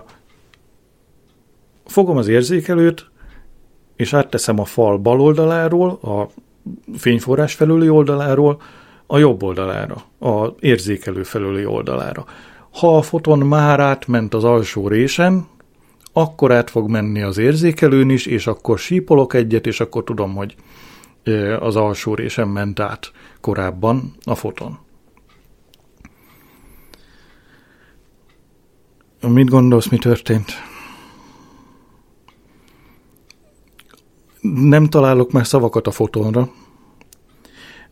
fogom 1.87 2.17
az 2.17 2.29
érzékelőt, 2.29 3.11
és 3.97 4.13
átteszem 4.13 4.59
a 4.59 4.65
fal 4.65 4.99
bal 4.99 5.21
oldaláról, 5.21 5.91
a 5.91 6.29
fényforrás 6.97 7.55
felüli 7.55 7.89
oldaláról, 7.89 8.61
a 9.07 9.19
jobb 9.19 9.43
oldalára, 9.43 10.03
a 10.21 10.55
érzékelő 10.61 11.23
felüli 11.23 11.65
oldalára. 11.65 12.25
Ha 12.71 12.97
a 12.97 13.03
foton 13.03 13.39
már 13.39 13.81
átment 13.81 14.35
az 14.35 14.45
alsó 14.45 14.89
résen, 14.89 15.47
akkor 16.13 16.53
át 16.53 16.71
fog 16.71 16.91
menni 16.91 17.23
az 17.23 17.39
érzékelőn 17.39 18.11
is, 18.11 18.27
és 18.27 18.47
akkor 18.47 18.79
sípolok 18.79 19.35
egyet, 19.35 19.67
és 19.67 19.81
akkor 19.81 20.05
tudom, 20.05 20.35
hogy 20.35 20.57
az 21.61 21.77
alsó 21.77 22.15
résen 22.15 22.49
ment 22.49 22.81
át 22.81 23.13
korábban 23.41 24.15
a 24.25 24.35
foton. 24.35 24.79
Mit 29.21 29.49
gondolsz, 29.49 29.89
mi 29.89 29.99
történt? 29.99 30.53
Nem 34.41 34.87
találok 34.87 35.33
már 35.33 35.47
szavakat 35.47 35.87
a 35.87 35.91
fotonra. 35.91 36.51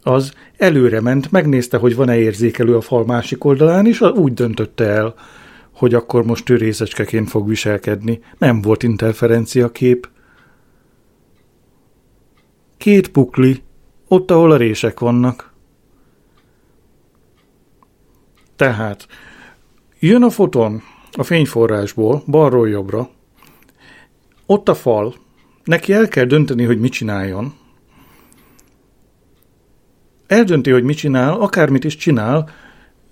Az 0.02 0.32
előre 0.56 1.00
ment, 1.00 1.30
megnézte, 1.30 1.76
hogy 1.76 1.94
van-e 1.94 2.18
érzékelő 2.18 2.76
a 2.76 2.80
fal 2.80 3.04
másik 3.04 3.44
oldalán, 3.44 3.86
és 3.86 4.00
úgy 4.00 4.34
döntötte 4.34 4.84
el, 4.84 5.14
hogy 5.80 5.94
akkor 5.94 6.24
most 6.24 6.50
ő 6.50 6.56
részecskeként 6.56 7.28
fog 7.28 7.48
viselkedni. 7.48 8.20
Nem 8.38 8.60
volt 8.60 8.82
interferencia 8.82 9.70
kép. 9.70 10.08
Két 12.76 13.08
pukli, 13.08 13.62
ott, 14.08 14.30
ahol 14.30 14.50
a 14.50 14.56
rések 14.56 15.00
vannak. 15.00 15.52
Tehát 18.56 19.06
jön 19.98 20.22
a 20.22 20.30
foton 20.30 20.82
a 21.12 21.22
fényforrásból, 21.22 22.22
balról 22.26 22.68
jobbra, 22.68 23.10
ott 24.46 24.68
a 24.68 24.74
fal, 24.74 25.14
neki 25.64 25.92
el 25.92 26.08
kell 26.08 26.24
dönteni, 26.24 26.64
hogy 26.64 26.80
mit 26.80 26.92
csináljon. 26.92 27.54
Eldönti, 30.26 30.70
hogy 30.70 30.84
mit 30.84 30.96
csinál, 30.96 31.40
akármit 31.40 31.84
is 31.84 31.96
csinál, 31.96 32.50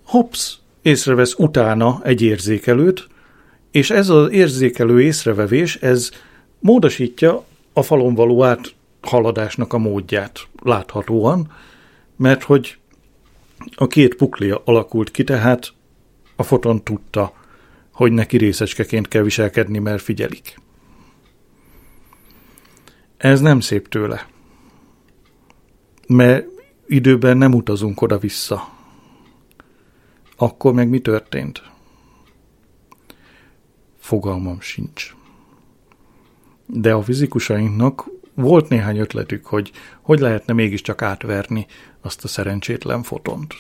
hops, 0.05 0.59
észrevesz 0.89 1.35
utána 1.39 2.01
egy 2.03 2.23
érzékelőt, 2.23 3.09
és 3.71 3.91
ez 3.91 4.09
az 4.09 4.31
érzékelő 4.31 5.03
észrevevés, 5.03 5.77
ez 5.77 6.11
módosítja 6.61 7.45
a 7.73 7.83
falon 7.83 8.15
való 8.15 8.45
át 8.45 8.75
haladásnak 9.01 9.73
a 9.73 9.79
módját 9.79 10.47
láthatóan, 10.63 11.53
mert 12.17 12.43
hogy 12.43 12.79
a 13.77 13.87
két 13.87 14.15
pukli 14.15 14.55
alakult 14.65 15.11
ki, 15.11 15.25
tehát 15.25 15.73
a 16.37 16.43
foton 16.43 16.83
tudta, 16.83 17.33
hogy 17.93 18.13
neki 18.13 18.37
részecskeként 18.37 19.09
kell 19.09 19.23
viselkedni, 19.23 19.79
mert 19.79 20.03
figyelik. 20.03 20.59
Ez 23.17 23.41
nem 23.41 23.61
szép 23.61 23.89
tőle. 23.89 24.27
Mert 26.07 26.47
időben 26.87 27.37
nem 27.37 27.55
utazunk 27.55 28.03
oda-vissza. 28.03 28.78
Akkor 30.41 30.73
meg 30.73 30.89
mi 30.89 30.99
történt? 30.99 31.63
Fogalmam 33.97 34.61
sincs. 34.61 35.15
De 36.67 36.93
a 36.93 37.03
fizikusainknak 37.03 38.11
volt 38.35 38.69
néhány 38.69 38.99
ötletük, 38.99 39.47
hogy 39.47 39.73
hogy 40.01 40.19
lehetne 40.19 40.53
mégiscsak 40.53 41.03
átverni 41.03 41.67
azt 42.01 42.25
a 42.25 42.29
szerencsétlen 42.29 43.03
fotont. 43.03 43.55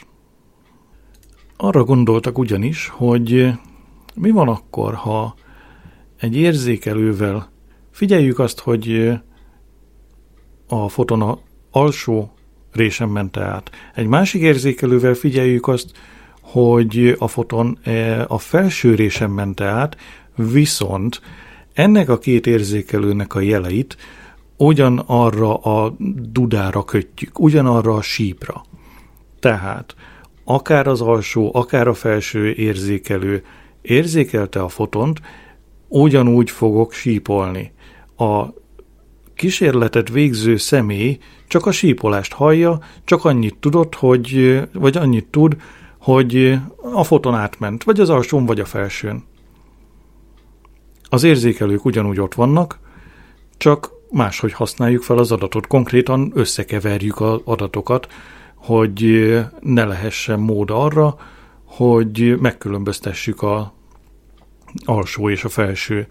Arra 1.56 1.84
gondoltak 1.84 2.38
ugyanis, 2.38 2.88
hogy 2.88 3.52
mi 4.14 4.30
van 4.30 4.48
akkor, 4.48 4.94
ha 4.94 5.34
egy 6.20 6.36
érzékelővel 6.36 7.50
figyeljük 7.90 8.38
azt, 8.38 8.58
hogy 8.58 9.12
a 10.68 10.88
foton 10.88 11.22
a 11.22 11.38
alsó 11.70 12.32
résen 12.72 13.08
ment 13.08 13.36
át. 13.36 13.70
Egy 13.94 14.06
másik 14.06 14.42
érzékelővel 14.42 15.14
figyeljük 15.14 15.68
azt, 15.68 15.92
hogy 16.52 17.14
a 17.18 17.28
foton 17.28 17.78
e, 17.82 18.24
a 18.28 18.38
felső 18.38 18.94
résen 18.94 19.30
ment 19.30 19.60
át, 19.60 19.96
viszont 20.36 21.20
ennek 21.72 22.08
a 22.08 22.18
két 22.18 22.46
érzékelőnek 22.46 23.34
a 23.34 23.40
jeleit 23.40 23.96
ugyanarra 24.56 25.56
a 25.56 25.96
dudára 26.32 26.84
kötjük, 26.84 27.38
ugyanarra 27.38 27.94
a 27.94 28.02
sípra. 28.02 28.64
Tehát 29.40 29.94
akár 30.44 30.86
az 30.86 31.00
alsó, 31.00 31.50
akár 31.54 31.88
a 31.88 31.94
felső 31.94 32.52
érzékelő 32.52 33.44
érzékelte 33.82 34.62
a 34.62 34.68
fotont, 34.68 35.20
ugyanúgy 35.88 36.50
fogok 36.50 36.92
sípolni. 36.92 37.72
A 38.16 38.46
kísérletet 39.34 40.08
végző 40.08 40.56
személy 40.56 41.18
csak 41.46 41.66
a 41.66 41.72
sípolást 41.72 42.32
hallja, 42.32 42.78
csak 43.04 43.24
annyit 43.24 43.56
tudott, 43.60 43.94
hogy, 43.94 44.60
vagy 44.72 44.96
annyit 44.96 45.26
tud, 45.26 45.56
hogy 46.08 46.58
a 46.92 47.04
foton 47.04 47.34
átment, 47.34 47.84
vagy 47.84 48.00
az 48.00 48.10
alsón, 48.10 48.46
vagy 48.46 48.60
a 48.60 48.64
felsőn. 48.64 49.24
Az 51.08 51.22
érzékelők 51.22 51.84
ugyanúgy 51.84 52.20
ott 52.20 52.34
vannak, 52.34 52.78
csak 53.56 53.90
máshogy 54.10 54.52
használjuk 54.52 55.02
fel 55.02 55.18
az 55.18 55.32
adatot. 55.32 55.66
Konkrétan 55.66 56.32
összekeverjük 56.34 57.20
az 57.20 57.40
adatokat, 57.44 58.06
hogy 58.54 59.28
ne 59.60 59.84
lehessen 59.84 60.40
mód 60.40 60.70
arra, 60.70 61.16
hogy 61.64 62.36
megkülönböztessük 62.40 63.42
a 63.42 63.72
alsó 64.84 65.30
és 65.30 65.44
a 65.44 65.48
felső 65.48 66.06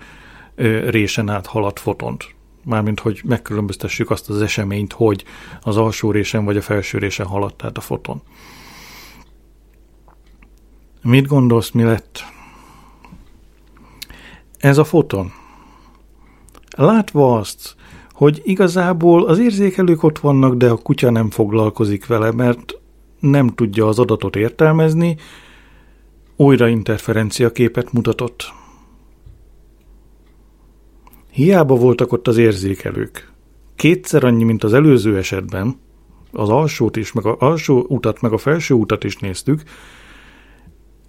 résen 0.89 1.29
át 1.29 1.45
haladt 1.45 1.79
fotont. 1.79 2.35
Mármint, 2.63 2.99
hogy 2.99 3.21
megkülönböztessük 3.25 4.09
azt 4.09 4.29
az 4.29 4.41
eseményt, 4.41 4.93
hogy 4.93 5.23
az 5.61 5.77
alsó 5.77 6.11
résen 6.11 6.45
vagy 6.45 6.57
a 6.57 6.61
felső 6.61 6.97
résen 6.97 7.25
haladt 7.25 7.63
át 7.63 7.77
a 7.77 7.81
foton. 7.81 8.21
Mit 11.07 11.27
gondolsz, 11.27 11.71
mi 11.71 11.83
lett? 11.83 12.23
Ez 14.57 14.77
a 14.77 14.83
foton. 14.83 15.31
Látva 16.77 17.37
azt, 17.37 17.75
hogy 18.11 18.41
igazából 18.43 19.25
az 19.25 19.39
érzékelők 19.39 20.03
ott 20.03 20.19
vannak, 20.19 20.55
de 20.55 20.69
a 20.69 20.75
kutya 20.75 21.09
nem 21.09 21.29
foglalkozik 21.29 22.05
vele, 22.05 22.31
mert 22.31 22.79
nem 23.19 23.47
tudja 23.47 23.87
az 23.87 23.99
adatot 23.99 24.35
értelmezni, 24.35 25.17
újra 26.35 26.67
interferencia 26.67 27.51
képet 27.51 27.93
mutatott. 27.93 28.53
Hiába 31.31 31.75
voltak 31.75 32.11
ott 32.11 32.27
az 32.27 32.37
érzékelők. 32.37 33.31
Kétszer 33.75 34.23
annyi, 34.23 34.43
mint 34.43 34.63
az 34.63 34.73
előző 34.73 35.17
esetben, 35.17 35.79
az 36.31 36.49
alsót 36.49 36.95
is, 36.95 37.11
meg 37.11 37.25
az 37.25 37.35
alsó 37.39 37.85
utat, 37.89 38.21
meg 38.21 38.31
a 38.33 38.37
felső 38.37 38.73
utat 38.73 39.03
is 39.03 39.17
néztük, 39.17 39.63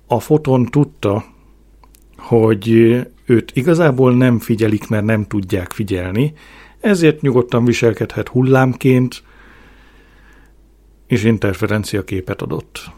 a 0.09 0.21
foton 0.21 0.65
tudta, 0.65 1.25
hogy 2.17 2.69
őt 3.27 3.51
igazából 3.55 4.15
nem 4.15 4.39
figyelik, 4.39 4.89
mert 4.89 5.05
nem 5.05 5.25
tudják 5.27 5.73
figyelni, 5.73 6.33
ezért 6.81 7.21
nyugodtan 7.21 7.65
viselkedhet 7.65 8.29
hullámként, 8.29 9.23
és 11.07 11.25
interferencia 11.25 12.05
képet 12.05 12.43
adott. 12.43 12.91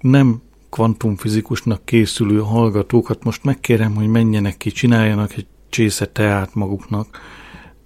Nem 0.00 0.42
kvantumfizikusnak 0.70 1.84
készülő 1.84 2.38
hallgatókat 2.38 3.24
most 3.24 3.44
megkérem, 3.44 3.94
hogy 3.94 4.06
menjenek 4.06 4.56
ki, 4.56 4.70
csináljanak 4.70 5.34
egy 5.34 5.46
csésze 5.68 6.06
teát 6.06 6.54
maguknak, 6.54 7.20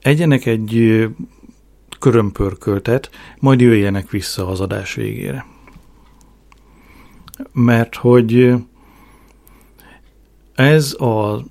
egyenek 0.03 0.47
egy 0.47 1.05
körömpörköltet, 1.99 3.11
majd 3.39 3.61
jöjjenek 3.61 4.11
vissza 4.11 4.49
az 4.49 4.61
adás 4.61 4.95
végére. 4.95 5.47
Mert 7.53 7.95
hogy 7.95 8.55
ez 10.55 10.93
a 10.93 11.45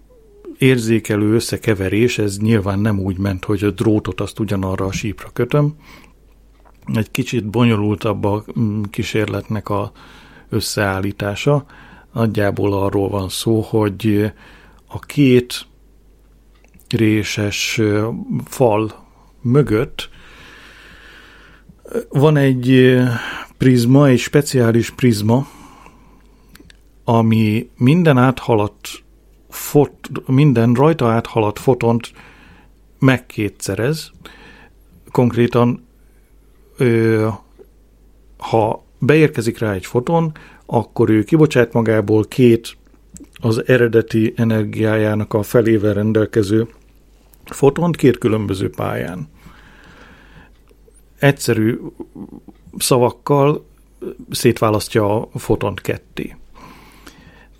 érzékelő 0.57 1.33
összekeverés, 1.33 2.17
ez 2.17 2.37
nyilván 2.37 2.79
nem 2.79 2.99
úgy 2.99 3.17
ment, 3.17 3.45
hogy 3.45 3.63
a 3.63 3.71
drótot 3.71 4.21
azt 4.21 4.39
ugyanarra 4.39 4.85
a 4.85 4.91
sípra 4.91 5.29
kötöm. 5.33 5.75
Egy 6.93 7.11
kicsit 7.11 7.45
bonyolultabb 7.45 8.23
a 8.23 8.43
mm, 8.59 8.81
kísérletnek 8.89 9.69
a 9.69 9.91
összeállítása. 10.51 11.65
Nagyjából 12.13 12.73
arról 12.73 13.09
van 13.09 13.29
szó, 13.29 13.61
hogy 13.61 14.31
a 14.87 14.99
két 14.99 15.65
réses 16.89 17.81
fal 18.45 18.93
mögött 19.41 20.09
van 22.09 22.37
egy 22.37 22.97
prizma, 23.57 24.07
egy 24.07 24.19
speciális 24.19 24.89
prizma, 24.89 25.47
ami 27.03 27.69
minden 27.77 28.17
áthaladt 28.17 29.03
fot, 29.49 29.97
minden 30.25 30.73
rajta 30.73 31.11
áthaladt 31.11 31.59
fotont 31.59 32.13
megkétszerez. 32.99 34.11
Konkrétan, 35.11 35.87
ha 38.37 38.83
beérkezik 39.01 39.57
rá 39.57 39.73
egy 39.73 39.85
foton, 39.85 40.31
akkor 40.65 41.09
ő 41.09 41.23
kibocsát 41.23 41.73
magából 41.73 42.25
két 42.25 42.77
az 43.41 43.67
eredeti 43.67 44.33
energiájának 44.35 45.33
a 45.33 45.43
felével 45.43 45.93
rendelkező 45.93 46.67
fotont 47.45 47.95
két 47.95 48.17
különböző 48.17 48.69
pályán. 48.69 49.29
Egyszerű 51.19 51.77
szavakkal 52.77 53.65
szétválasztja 54.29 55.21
a 55.21 55.39
fotont 55.39 55.81
ketté. 55.81 56.35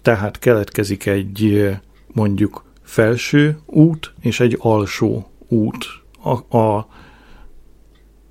Tehát 0.01 0.39
keletkezik 0.39 1.05
egy 1.05 1.69
mondjuk 2.13 2.63
felső 2.83 3.59
út 3.65 4.13
és 4.21 4.39
egy 4.39 4.57
alsó 4.59 5.31
út. 5.47 5.85
A, 6.23 6.57
a 6.57 6.87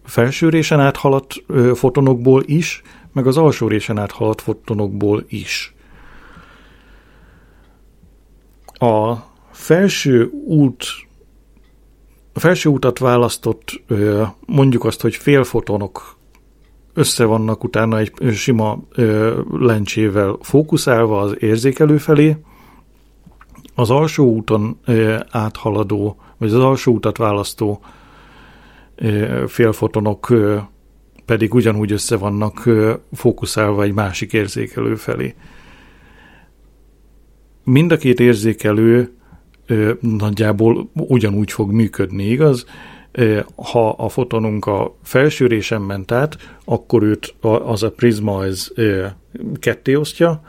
felső 0.05 0.49
résen 0.49 0.81
áthaladt 0.81 1.45
fotonokból 1.75 2.43
is, 2.47 2.83
meg 3.13 3.27
az 3.27 3.37
alsó 3.37 3.69
résen 3.69 3.99
áthaladt 3.99 4.41
fotonokból 4.41 5.25
is. 5.29 5.75
A 8.73 9.15
felső 9.51 10.31
út 10.45 10.85
a 12.33 12.41
felső 12.41 12.69
utat 12.69 12.99
választott, 12.99 13.83
mondjuk 14.47 14.85
azt, 14.85 15.01
hogy 15.01 15.17
félfotonok 15.17 16.17
össze 16.95 17.25
vannak 17.25 17.65
utána 17.65 17.99
egy 17.99 18.13
sima 18.33 18.79
lencsével 19.51 20.39
fókuszálva 20.41 21.21
az 21.21 21.37
érzékelő 21.39 21.97
felé, 21.97 22.37
az 23.75 23.91
alsó 23.91 24.33
úton 24.33 24.79
áthaladó, 25.31 26.17
vagy 26.39 26.49
az 26.49 26.63
alsó 26.63 26.93
utat 26.93 27.17
választó 27.17 27.81
félfotonok 29.47 30.33
pedig 31.31 31.55
ugyanúgy 31.55 31.93
össze 31.93 32.17
vannak 32.17 32.69
fókuszálva 33.13 33.83
egy 33.83 33.93
másik 33.93 34.33
érzékelő 34.33 34.95
felé. 34.95 35.35
Mind 37.65 37.93
a 37.93 37.97
két 37.97 38.21
érzékelő 38.21 39.13
nagyjából 40.01 40.91
ugyanúgy 40.95 41.53
fog 41.53 41.71
működni, 41.73 42.25
igaz? 42.25 42.65
Ha 43.55 43.89
a 43.91 44.09
fotonunk 44.09 44.67
a 44.67 44.97
felső 45.03 45.47
résen 45.47 45.83
ment 45.83 46.13
át, 46.13 46.37
akkor 46.65 47.03
őt 47.03 47.35
az 47.41 47.83
a 47.83 47.91
prizma 47.91 48.45
ez 48.45 48.73
ketté 49.61 49.95
osztja, 49.95 50.43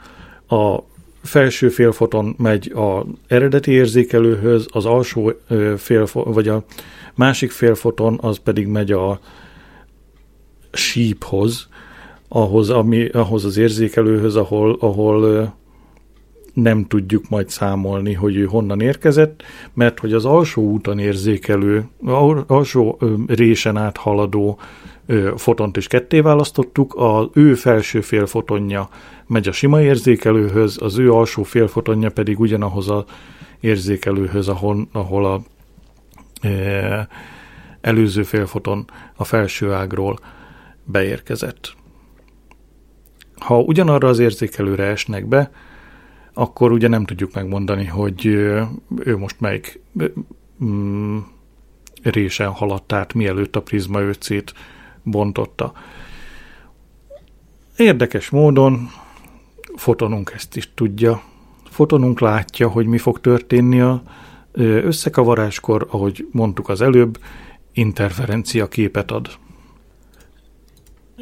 a 0.48 0.78
felső 1.22 1.68
félfoton 1.68 2.34
megy 2.38 2.72
az 2.74 3.04
eredeti 3.26 3.70
érzékelőhöz, 3.70 4.66
az 4.72 4.84
alsó 4.84 5.32
fél, 5.76 6.06
vagy 6.12 6.48
a 6.48 6.64
másik 7.14 7.50
félfoton 7.50 8.18
az 8.22 8.38
pedig 8.38 8.66
megy 8.66 8.92
a 8.92 9.20
síphoz, 10.72 11.68
ahhoz, 12.28 12.70
ami, 12.70 13.08
ahhoz 13.08 13.44
az 13.44 13.56
érzékelőhöz, 13.56 14.36
ahol, 14.36 14.76
ahol 14.80 15.54
nem 16.52 16.84
tudjuk 16.84 17.28
majd 17.28 17.48
számolni, 17.48 18.12
hogy 18.12 18.36
ő 18.36 18.44
honnan 18.44 18.80
érkezett, 18.80 19.42
mert 19.74 19.98
hogy 19.98 20.12
az 20.12 20.24
alsó 20.24 20.62
úton 20.62 20.98
érzékelő, 20.98 21.84
alsó 22.46 22.98
résen 23.26 23.76
áthaladó 23.76 24.58
fotont 25.36 25.76
is 25.76 25.86
ketté 25.86 26.20
választottuk, 26.20 26.94
az 26.96 27.26
ő 27.32 27.54
felső 27.54 28.00
félfotonja 28.00 28.88
megy 29.26 29.48
a 29.48 29.52
sima 29.52 29.82
érzékelőhöz, 29.82 30.78
az 30.82 30.98
ő 30.98 31.12
alsó 31.12 31.42
félfotonja 31.42 32.10
pedig 32.10 32.40
ugyanahoz 32.40 32.90
a 32.90 33.04
érzékelőhöz, 33.60 34.48
ahol, 34.48 34.88
ahol 34.92 35.24
a 35.24 35.42
e, 36.46 37.08
előző 37.80 38.22
félfoton 38.22 38.84
a 39.16 39.24
felső 39.24 39.72
ágról 39.72 40.18
beérkezett. 40.84 41.74
Ha 43.36 43.60
ugyanarra 43.60 44.08
az 44.08 44.18
érzékelőre 44.18 44.84
esnek 44.84 45.26
be, 45.26 45.50
akkor 46.34 46.72
ugye 46.72 46.88
nem 46.88 47.04
tudjuk 47.04 47.34
megmondani, 47.34 47.84
hogy 47.84 48.26
ő 48.96 49.16
most 49.18 49.40
melyik 49.40 49.80
mm, 50.64 51.18
résen 52.02 52.50
haladt 52.50 52.92
át, 52.92 53.14
mielőtt 53.14 53.56
a 53.56 53.62
prizma 53.62 54.00
őcét 54.00 54.54
bontotta. 55.02 55.72
Érdekes 57.76 58.30
módon 58.30 58.88
fotonunk 59.76 60.32
ezt 60.34 60.56
is 60.56 60.74
tudja. 60.74 61.22
Fotonunk 61.70 62.20
látja, 62.20 62.68
hogy 62.68 62.86
mi 62.86 62.98
fog 62.98 63.20
történni 63.20 63.80
a 63.80 64.02
összekavaráskor, 64.52 65.86
ahogy 65.90 66.28
mondtuk 66.32 66.68
az 66.68 66.80
előbb, 66.80 67.18
interferencia 67.72 68.68
képet 68.68 69.10
ad. 69.10 69.28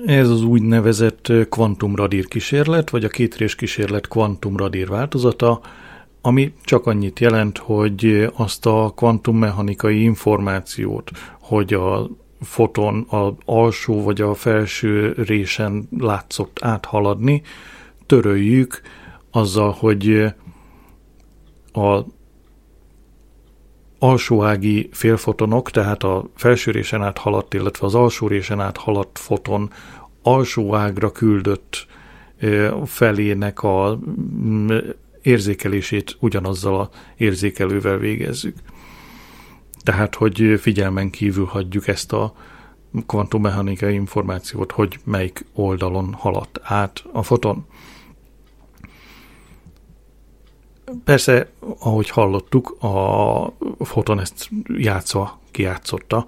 Ez 0.07 0.30
az 0.30 0.43
úgynevezett 0.43 1.32
kvantumradír 1.49 2.28
kísérlet, 2.28 2.91
vagy 2.91 3.05
a 3.05 3.09
kétrés 3.09 3.55
kísérlet 3.55 4.09
kvantumradír 4.09 4.88
változata, 4.88 5.61
ami 6.20 6.53
csak 6.62 6.86
annyit 6.86 7.20
jelent, 7.20 7.59
hogy 7.59 8.30
azt 8.34 8.66
a 8.66 8.93
kvantummechanikai 8.97 10.03
információt, 10.03 11.11
hogy 11.41 11.74
a 11.74 12.09
foton 12.41 13.07
az 13.09 13.32
alsó 13.45 14.03
vagy 14.03 14.20
a 14.20 14.34
felső 14.34 15.12
résen 15.12 15.88
látszott 15.99 16.59
áthaladni, 16.62 17.43
töröljük 18.07 18.80
azzal, 19.30 19.70
hogy 19.78 20.24
a 21.72 22.05
alsóági 24.03 24.89
félfotonok, 24.93 25.71
tehát 25.71 26.03
a 26.03 26.25
felső 26.35 26.71
résen 26.71 27.03
át 27.03 27.19
haladt, 27.19 27.55
illetve 27.55 27.87
az 27.87 27.95
alsó 27.95 28.27
résen 28.27 28.61
át 28.61 28.77
haladt 28.77 29.19
foton 29.19 29.71
alsó 30.23 30.75
ágra 30.75 31.13
küldött 31.13 31.87
felének 32.85 33.63
a 33.63 33.99
mm, 34.45 34.77
érzékelését 35.23 36.17
ugyanazzal 36.21 36.81
a 36.81 36.91
érzékelővel 37.17 37.99
végezzük. 37.99 38.57
Tehát, 39.83 40.15
hogy 40.15 40.55
figyelmen 40.61 41.11
kívül 41.11 41.45
hagyjuk 41.45 41.89
ezt 41.89 42.13
a 42.13 42.35
kvantummechanikai 43.07 43.95
információt, 43.95 44.73
hogy 44.73 44.99
melyik 45.05 45.45
oldalon 45.55 46.13
haladt 46.13 46.61
át 46.63 47.05
a 47.13 47.23
foton. 47.23 47.67
Persze, 51.05 51.51
ahogy 51.78 52.11
hallottuk, 52.11 52.76
a 52.82 53.84
foton 53.84 54.20
ezt 54.20 54.49
játszva 54.76 55.41
kijátszotta, 55.51 56.26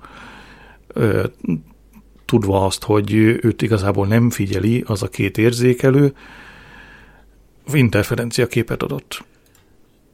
tudva 2.25 2.65
azt, 2.65 2.85
hogy 2.85 3.15
őt 3.15 3.63
igazából 3.63 4.07
nem 4.07 4.31
figyeli 4.31 4.85
az 4.87 5.03
a 5.03 5.09
két 5.09 5.39
érzékelő, 5.39 6.15
interferencia 7.73 8.47
képet 8.47 8.83
adott. 8.83 9.25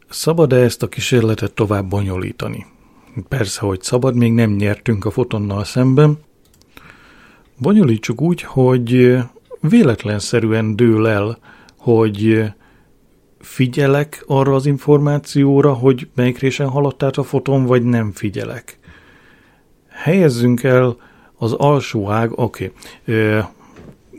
Szabad-e 0.09 0.57
ezt 0.57 0.83
a 0.83 0.89
kísérletet 0.89 1.53
tovább 1.53 1.89
bonyolítani? 1.89 2.67
Persze, 3.29 3.61
hogy 3.61 3.83
szabad, 3.83 4.15
még 4.15 4.33
nem 4.33 4.51
nyertünk 4.51 5.05
a 5.05 5.11
fotonnal 5.11 5.65
szemben. 5.65 6.19
Bonyolítsuk 7.59 8.21
úgy, 8.21 8.43
hogy 8.43 9.19
véletlenszerűen 9.61 10.77
dől 10.77 11.09
el, 11.09 11.39
hogy 11.77 12.45
figyelek 13.49 14.25
arra 14.27 14.55
az 14.55 14.67
információra, 14.67 15.73
hogy 15.73 16.09
melyik 16.15 16.39
résen 16.39 16.69
haladt 16.69 17.03
át 17.03 17.17
a 17.17 17.23
foton, 17.23 17.65
vagy 17.65 17.83
nem 17.83 18.13
figyelek. 18.13 18.79
Helyezzünk 19.89 20.63
el 20.63 20.97
az 21.37 21.53
alsó 21.53 22.11
ág, 22.11 22.39
oké, 22.39 22.73
okay, 23.07 23.43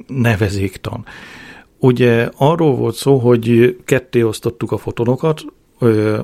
nevezéktan. 0.07 1.05
Ugye 1.77 2.29
arról 2.37 2.75
volt 2.75 2.95
szó, 2.95 3.17
hogy 3.17 3.77
ketté 3.85 4.21
osztottuk 4.21 4.71
a 4.71 4.77
fotonokat, 4.77 5.45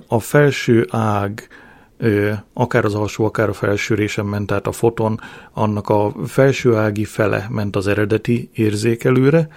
a 0.07 0.19
felső 0.19 0.87
ág 0.89 1.47
akár 2.53 2.85
az 2.85 2.93
alsó, 2.93 3.25
akár 3.25 3.49
a 3.49 3.53
felső 3.53 3.95
résen 3.95 4.25
ment 4.25 4.51
át 4.51 4.67
a 4.67 4.71
foton, 4.71 5.19
annak 5.53 5.89
a 5.89 6.13
felső 6.25 6.75
ági 6.75 7.05
fele 7.05 7.47
ment 7.49 7.75
az 7.75 7.87
eredeti 7.87 8.49
érzékelőre, 8.53 9.47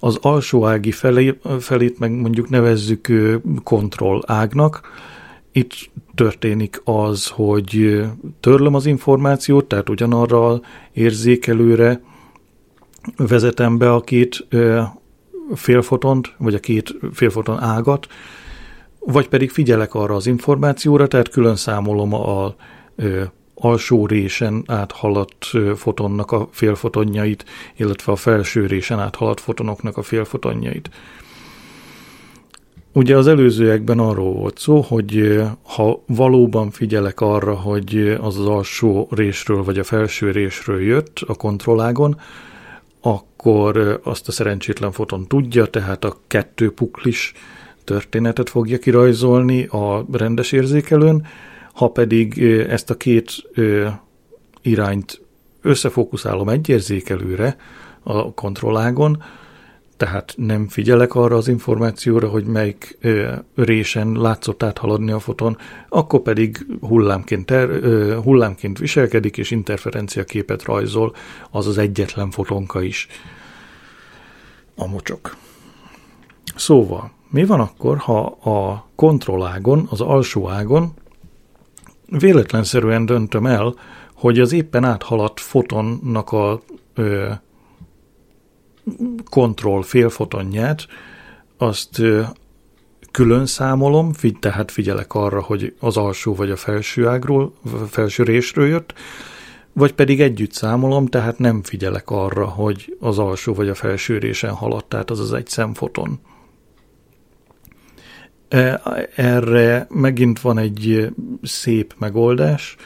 az 0.00 0.18
alsó 0.20 0.66
ági 0.66 0.90
felé, 0.90 1.38
felét 1.58 1.98
meg 1.98 2.12
mondjuk 2.12 2.48
nevezzük 2.48 3.08
kontroll 3.62 4.22
ágnak. 4.26 4.80
Itt 5.52 5.90
történik 6.14 6.80
az, 6.84 7.26
hogy 7.28 8.02
törlöm 8.40 8.74
az 8.74 8.86
információt, 8.86 9.64
tehát 9.64 9.88
ugyanarra 9.88 10.60
érzékelőre 10.92 12.02
vezetem 13.16 13.78
be 13.78 13.92
a 13.92 14.00
két 14.00 14.46
félfotont, 15.54 16.34
vagy 16.38 16.54
a 16.54 16.58
két 16.58 16.94
félfoton 17.12 17.58
ágat, 17.58 18.06
vagy 18.98 19.28
pedig 19.28 19.50
figyelek 19.50 19.94
arra 19.94 20.14
az 20.14 20.26
információra, 20.26 21.06
tehát 21.06 21.28
külön 21.28 21.56
számolom 21.56 22.14
a 22.14 22.54
alsó 23.60 24.06
résen 24.06 24.62
áthaladt 24.66 25.46
fotonnak 25.76 26.32
a 26.32 26.48
félfotonjait, 26.50 27.44
illetve 27.76 28.12
a 28.12 28.16
felső 28.16 28.66
résen 28.66 28.98
áthaladt 28.98 29.40
fotonoknak 29.40 29.96
a 29.96 30.02
félfotonjait. 30.02 30.90
Ugye 32.92 33.16
az 33.16 33.26
előzőekben 33.26 33.98
arról 33.98 34.32
volt 34.32 34.58
szó, 34.58 34.80
hogy 34.80 35.42
ha 35.62 36.02
valóban 36.06 36.70
figyelek 36.70 37.20
arra, 37.20 37.54
hogy 37.54 38.16
az 38.20 38.38
az 38.38 38.46
alsó 38.46 39.08
résről 39.10 39.62
vagy 39.64 39.78
a 39.78 39.84
felső 39.84 40.30
résről 40.30 40.82
jött 40.82 41.20
a 41.26 41.34
kontrollágon, 41.34 42.20
akkor 43.00 44.00
azt 44.04 44.28
a 44.28 44.32
szerencsétlen 44.32 44.92
foton 44.92 45.26
tudja, 45.26 45.66
tehát 45.66 46.04
a 46.04 46.16
kettő 46.26 46.72
puklis 46.72 47.32
történetet 47.84 48.50
fogja 48.50 48.78
kirajzolni 48.78 49.64
a 49.64 50.06
rendes 50.12 50.52
érzékelőn, 50.52 51.26
ha 51.80 51.88
pedig 51.88 52.42
ezt 52.68 52.90
a 52.90 52.96
két 52.96 53.30
irányt 54.62 55.20
összefókuszálom 55.62 56.48
egy 56.48 56.68
érzékelőre 56.68 57.56
a 58.02 58.34
kontrollágon, 58.34 59.22
tehát 59.96 60.34
nem 60.36 60.68
figyelek 60.68 61.14
arra 61.14 61.36
az 61.36 61.48
információra, 61.48 62.28
hogy 62.28 62.44
melyik 62.44 62.98
résen 63.54 64.12
látszott 64.12 64.62
áthaladni 64.62 65.10
a 65.10 65.18
foton, 65.18 65.56
akkor 65.88 66.20
pedig 66.20 66.66
hullámként, 66.80 67.46
ter, 67.46 67.68
hullámként 68.22 68.78
viselkedik, 68.78 69.38
és 69.38 69.50
interferencia 69.50 70.24
képet 70.24 70.62
rajzol, 70.62 71.14
az 71.50 71.66
az 71.66 71.78
egyetlen 71.78 72.30
fotonka 72.30 72.82
is. 72.82 73.06
A 74.74 74.86
mocsok. 74.86 75.36
Szóval, 76.56 77.10
mi 77.30 77.44
van 77.44 77.60
akkor, 77.60 77.98
ha 77.98 78.20
a 78.26 78.88
kontrollágon, 78.94 79.86
az 79.90 80.00
alsó 80.00 80.48
ágon 80.48 80.92
véletlenszerűen 82.10 83.06
döntöm 83.06 83.46
el, 83.46 83.74
hogy 84.14 84.40
az 84.40 84.52
éppen 84.52 84.84
áthaladt 84.84 85.40
fotonnak 85.40 86.32
a 86.32 86.60
ö, 86.94 87.30
kontroll 89.30 89.82
félfotonját, 89.82 90.86
azt 91.56 91.98
ö, 91.98 92.22
külön 93.10 93.46
számolom, 93.46 94.12
figy, 94.12 94.38
tehát 94.38 94.70
figyelek 94.70 95.14
arra, 95.14 95.42
hogy 95.42 95.74
az 95.80 95.96
alsó 95.96 96.34
vagy 96.34 96.50
a 96.50 96.56
felső 96.56 97.06
ágról, 97.06 97.52
felső 97.88 98.22
résről 98.22 98.66
jött, 98.66 98.94
vagy 99.72 99.92
pedig 99.92 100.20
együtt 100.20 100.52
számolom, 100.52 101.06
tehát 101.06 101.38
nem 101.38 101.62
figyelek 101.62 102.10
arra, 102.10 102.44
hogy 102.44 102.96
az 103.00 103.18
alsó 103.18 103.54
vagy 103.54 103.68
a 103.68 103.74
felső 103.74 104.18
résen 104.18 104.52
haladt, 104.52 104.88
tehát 104.88 105.10
az 105.10 105.20
az 105.20 105.32
egy 105.32 105.46
szemfoton. 105.46 106.20
E, 108.50 108.80
erre 109.14 109.86
megint 109.90 110.40
van 110.40 110.58
egy 110.58 111.12
szép 111.42 111.94
megoldás. 111.98 112.76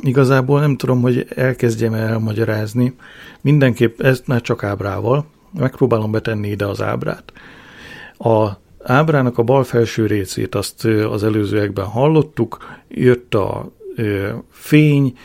Igazából 0.00 0.60
nem 0.60 0.76
tudom, 0.76 1.00
hogy 1.00 1.26
elkezdjem 1.34 1.94
elmagyarázni. 1.94 2.94
Mindenképp 3.40 4.00
ezt 4.00 4.26
már 4.26 4.40
csak 4.40 4.64
ábrával. 4.64 5.26
Megpróbálom 5.58 6.10
betenni 6.10 6.48
ide 6.48 6.66
az 6.66 6.82
ábrát. 6.82 7.32
A 8.18 8.48
ábrának 8.82 9.38
a 9.38 9.42
bal 9.42 9.64
felső 9.64 10.06
részét 10.06 10.54
azt 10.54 10.84
az 10.84 11.24
előzőekben 11.24 11.86
hallottuk, 11.86 12.80
jött 12.88 13.34
a 13.34 13.72
fény, 14.50 15.18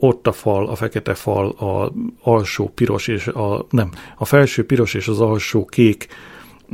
ott 0.00 0.26
a 0.26 0.32
fal, 0.32 0.68
a 0.68 0.74
fekete 0.74 1.14
fal, 1.14 1.48
a 1.48 1.92
alsó 2.22 2.68
piros 2.74 3.08
és 3.08 3.26
a, 3.26 3.66
nem, 3.70 3.90
a 4.16 4.24
felső 4.24 4.66
piros 4.66 4.94
és 4.94 5.08
az 5.08 5.20
alsó 5.20 5.64
kék 5.64 6.08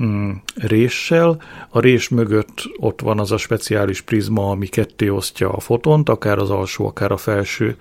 mm, 0.01 0.31
réssel, 0.55 1.43
a 1.69 1.81
rés 1.81 2.09
mögött 2.09 2.63
ott 2.77 3.01
van 3.01 3.19
az 3.19 3.33
a 3.33 3.37
speciális 3.37 4.01
prizma, 4.01 4.51
ami 4.51 4.67
ketté 4.67 5.09
osztja 5.09 5.51
a 5.51 5.61
fotont, 5.61 6.09
akár 6.09 6.39
az 6.39 6.51
alsó, 6.51 6.87
akár 6.87 7.13
a 7.13 7.17
felső 7.17 7.77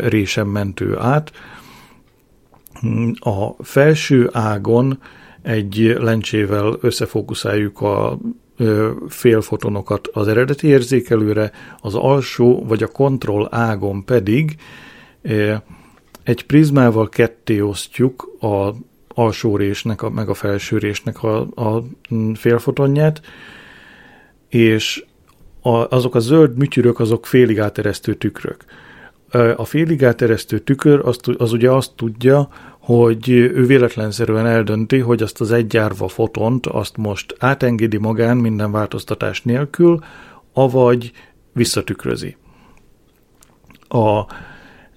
résen 0.00 0.46
mentő 0.46 0.98
át. 0.98 1.32
A 3.18 3.64
felső 3.64 4.28
ágon 4.32 4.98
egy 5.42 5.96
lencsével 5.98 6.76
összefókuszáljuk 6.80 7.80
a 7.80 8.18
félfotonokat 9.08 10.06
az 10.06 10.28
eredeti 10.28 10.66
érzékelőre, 10.66 11.52
az 11.80 11.94
alsó 11.94 12.64
vagy 12.66 12.82
a 12.82 12.88
kontroll 12.88 13.48
ágon 13.50 14.04
pedig 14.04 14.56
egy 16.22 16.46
prizmával 16.46 17.08
ketté 17.08 17.60
osztjuk 17.60 18.28
a 18.40 18.70
alsó 19.14 19.56
résnek, 19.56 20.02
a, 20.02 20.10
meg 20.10 20.28
a 20.28 20.34
felső 20.34 20.78
résnek 20.78 21.22
a, 21.22 21.38
a 21.40 21.82
félfotonját, 22.34 23.20
és 24.48 25.04
a, 25.62 25.70
azok 25.70 26.14
a 26.14 26.20
zöld 26.20 26.56
műtyürök, 26.56 27.00
azok 27.00 27.26
félig 27.26 27.60
áteresztő 27.60 28.14
tükrök. 28.14 28.64
A 29.56 29.64
félig 29.64 30.04
áteresztő 30.04 30.58
tükör 30.58 31.00
az, 31.04 31.18
az 31.36 31.52
ugye 31.52 31.70
azt 31.70 31.92
tudja, 31.96 32.48
hogy 32.78 33.28
ő 33.28 33.66
véletlenszerűen 33.66 34.46
eldönti, 34.46 34.98
hogy 34.98 35.22
azt 35.22 35.40
az 35.40 35.52
egyárva 35.52 36.08
fotont 36.08 36.66
azt 36.66 36.96
most 36.96 37.34
átengedi 37.38 37.96
magán 37.96 38.36
minden 38.36 38.72
változtatás 38.72 39.42
nélkül, 39.42 39.98
avagy 40.52 41.12
visszatükrözi. 41.52 42.36
A 43.88 44.24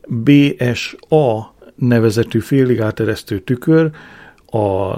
BSA 0.08 1.53
nevezetű 1.88 2.40
félig 2.40 2.82
áteresztő 2.82 3.40
tükör 3.40 3.92
a 4.46 4.98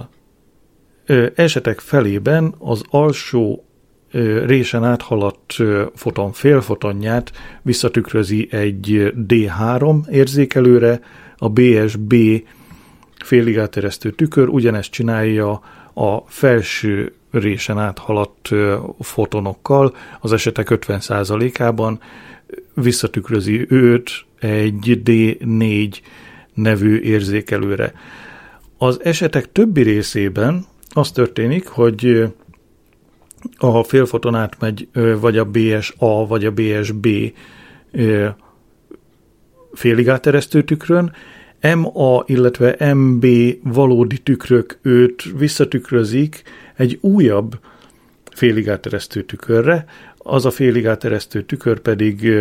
esetek 1.36 1.80
felében 1.80 2.56
az 2.60 2.84
alsó 2.90 3.66
résen 4.46 4.84
áthaladt 4.84 5.56
foton 5.96 6.32
félfotonját 6.32 7.32
visszatükrözi 7.62 8.48
egy 8.52 9.14
D3 9.28 10.08
érzékelőre, 10.08 11.00
a 11.38 11.50
BSB 11.50 12.16
félig 13.24 13.58
áteresztő 13.58 14.12
tükör 14.12 14.48
ugyanezt 14.48 14.92
csinálja 14.92 15.62
a 15.94 16.18
felső 16.28 17.14
résen 17.32 17.78
áthaladt 17.78 18.50
fotonokkal, 19.00 19.96
az 20.20 20.34
esetek 20.34 20.68
50%-ában 20.72 22.00
visszatükrözi 22.74 23.66
őt 23.70 24.26
egy 24.40 25.02
D4 25.06 25.98
nevű 26.56 27.00
érzékelőre. 27.00 27.94
Az 28.78 29.00
esetek 29.04 29.52
többi 29.52 29.82
részében 29.82 30.66
az 30.94 31.12
történik, 31.12 31.68
hogy 31.68 32.34
a 33.58 33.84
félfoton 33.84 34.36
átmegy 34.36 34.88
vagy 35.20 35.38
a 35.38 35.46
BSA, 35.46 36.26
vagy 36.28 36.46
a 36.46 36.52
BSB 36.52 37.08
félig 39.74 40.10
áteresztő 40.10 40.64
tükrön, 40.64 41.14
MA, 41.76 42.24
illetve 42.26 42.94
MB 42.94 43.26
valódi 43.64 44.18
tükrök 44.18 44.80
őt 44.82 45.24
visszatükrözik 45.38 46.42
egy 46.76 46.98
újabb 47.02 47.60
félig 48.32 48.70
áteresztő 48.70 49.24
tükörre, 49.24 49.86
az 50.18 50.46
a 50.46 50.52
félig 50.52 50.88
áteresztő 50.88 51.42
tükör 51.42 51.80
pedig 51.80 52.32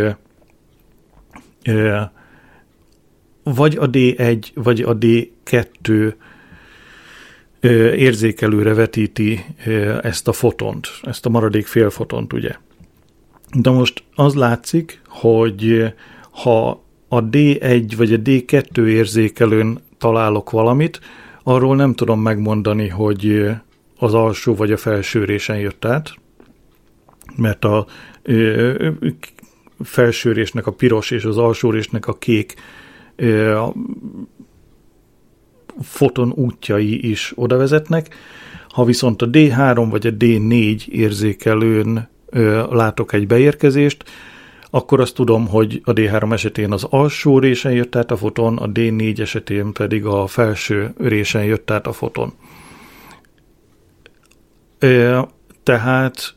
vagy 3.45 3.77
a 3.77 3.91
D1, 3.91 4.45
vagy 4.55 4.81
a 4.81 4.99
D2 4.99 6.15
érzékelőre 7.97 8.75
vetíti 8.75 9.45
ezt 10.03 10.29
a 10.29 10.33
fotont, 10.33 10.89
ezt 11.03 11.27
a 11.27 11.29
maradék 11.29 11.67
félfotont, 11.67 12.33
ugye. 12.33 12.55
De 13.59 13.71
most 13.71 14.03
az 14.15 14.35
látszik, 14.35 15.01
hogy 15.09 15.93
ha 16.31 16.83
a 17.09 17.25
D1 17.25 17.93
vagy 17.97 18.13
a 18.13 18.19
D2 18.19 18.87
érzékelőn 18.87 19.79
találok 19.99 20.51
valamit, 20.51 21.01
arról 21.43 21.77
nem 21.77 21.95
tudom 21.95 22.21
megmondani, 22.21 22.89
hogy 22.89 23.51
az 23.99 24.15
alsó 24.15 24.55
vagy 24.55 24.73
a 24.73 24.77
felső 24.77 25.25
résen 25.25 25.59
jött 25.59 25.85
át, 25.85 26.15
mert 27.37 27.65
a 27.65 27.87
felső 29.85 30.33
résnek 30.33 30.67
a 30.67 30.73
piros 30.73 31.11
és 31.11 31.25
az 31.25 31.39
alsó 31.39 31.71
résnek 31.71 32.07
a 32.07 32.19
kék 32.19 32.55
foton 35.83 36.33
útjai 36.35 37.11
is 37.11 37.33
oda 37.35 37.57
vezetnek. 37.57 38.15
Ha 38.69 38.85
viszont 38.85 39.23
a 39.23 39.29
D3 39.31 39.87
vagy 39.91 40.07
a 40.07 40.11
D4 40.11 40.87
érzékelőn 40.87 42.09
látok 42.71 43.13
egy 43.13 43.27
beérkezést, 43.27 44.05
akkor 44.71 45.01
azt 45.01 45.15
tudom, 45.15 45.49
hogy 45.49 45.81
a 45.85 45.93
D3 45.93 46.33
esetén 46.33 46.73
az 46.73 46.85
alsó 46.91 47.39
résen 47.39 47.73
jött 47.73 47.97
át 47.97 48.11
a 48.11 48.17
foton, 48.17 48.57
a 48.57 48.69
D4 48.69 49.21
esetén 49.21 49.73
pedig 49.73 50.05
a 50.05 50.27
felső 50.27 50.95
résen 50.99 51.45
jött 51.45 51.71
át 51.71 51.87
a 51.87 51.93
foton. 51.93 52.33
Tehát 55.63 56.35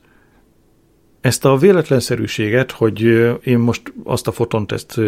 ezt 1.22 1.46
a 1.46 1.58
véletlenszerűséget, 1.58 2.72
hogy 2.72 3.02
én 3.44 3.58
most 3.58 3.94
azt 4.04 4.28
a 4.28 4.32
fotont 4.32 4.72
ezt 4.72 5.00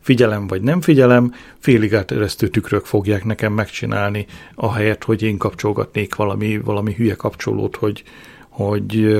figyelem 0.00 0.46
vagy 0.46 0.62
nem 0.62 0.80
figyelem, 0.80 1.32
félig 1.58 1.94
áteresztő 1.94 2.48
tükrök 2.48 2.84
fogják 2.84 3.24
nekem 3.24 3.52
megcsinálni, 3.52 4.26
ahelyett, 4.54 5.04
hogy 5.04 5.22
én 5.22 5.38
kapcsolgatnék 5.38 6.14
valami, 6.14 6.58
valami 6.58 6.94
hülye 6.94 7.14
kapcsolót, 7.14 7.76
hogy, 7.76 8.02
hogy 8.48 9.16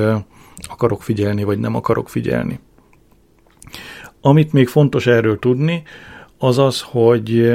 akarok 0.69 1.03
figyelni, 1.03 1.45
vagy 1.45 1.59
nem 1.59 1.75
akarok 1.75 2.09
figyelni. 2.09 2.61
Amit 4.21 4.53
még 4.53 4.69
fontos 4.69 5.07
erről 5.07 5.39
tudni, 5.39 5.83
az 6.39 6.59
az, 6.59 6.81
hogy 6.81 7.55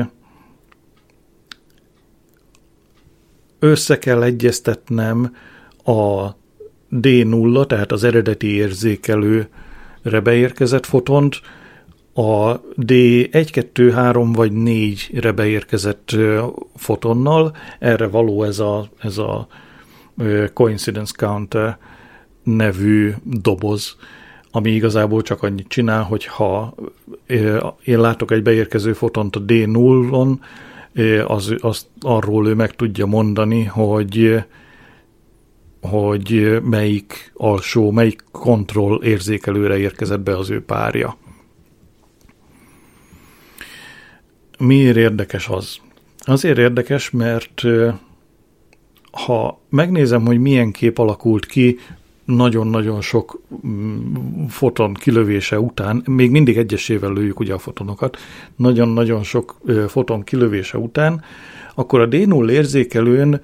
össze 3.59 3.97
kell 3.97 4.23
egyeztetnem 4.23 5.35
a 5.83 6.29
D0, 6.91 7.65
tehát 7.65 7.91
az 7.91 8.03
eredeti 8.03 8.47
érzékelőre 8.47 10.19
beérkezett 10.23 10.85
fotont, 10.85 11.41
a 12.13 12.61
D1, 12.61 13.47
2, 13.51 13.91
3 13.91 14.31
vagy 14.31 14.51
4-re 14.55 15.31
beérkezett 15.31 16.15
fotonnal, 16.75 17.55
erre 17.79 18.07
való 18.07 18.43
ez 18.43 18.59
a, 18.59 18.89
ez 18.99 19.17
a 19.17 19.47
coincidence 20.53 21.13
counter 21.17 21.77
nevű 22.43 23.13
doboz, 23.23 23.95
ami 24.51 24.71
igazából 24.71 25.21
csak 25.21 25.43
annyit 25.43 25.67
csinál, 25.67 26.03
hogy 26.03 26.25
ha 26.25 26.75
én 27.83 27.99
látok 27.99 28.31
egy 28.31 28.43
beérkező 28.43 28.93
fotont 28.93 29.35
a 29.35 29.41
D0-on, 29.41 30.37
az, 31.27 31.55
az 31.61 31.87
arról 32.01 32.47
ő 32.47 32.53
meg 32.53 32.75
tudja 32.75 33.05
mondani, 33.05 33.63
hogy 33.63 34.43
hogy 35.81 36.59
melyik 36.63 37.31
alsó, 37.33 37.91
melyik 37.91 38.23
kontroll 38.31 39.03
érzékelőre 39.03 39.77
érkezett 39.77 40.19
be 40.19 40.37
az 40.37 40.49
ő 40.49 40.63
párja. 40.63 41.17
Miért 44.59 44.97
érdekes 44.97 45.47
az? 45.47 45.77
Azért 46.17 46.57
érdekes, 46.57 47.09
mert 47.09 47.61
ha 49.11 49.59
megnézem, 49.69 50.25
hogy 50.25 50.39
milyen 50.39 50.71
kép 50.71 50.97
alakult 50.97 51.45
ki 51.45 51.77
nagyon-nagyon 52.25 53.01
sok 53.01 53.41
mm, 53.67 54.45
foton 54.47 54.93
kilövése 54.93 55.59
után, 55.59 56.03
még 56.05 56.31
mindig 56.31 56.57
egyesével 56.57 57.13
lőjük 57.13 57.39
ugye 57.39 57.53
a 57.53 57.57
fotonokat, 57.57 58.17
nagyon-nagyon 58.55 59.23
sok 59.23 59.57
foton 59.87 60.23
kilövése 60.23 60.77
után, 60.77 61.23
akkor 61.75 61.99
a 61.99 62.07
D0 62.07 62.49
érzékelőn 62.49 63.41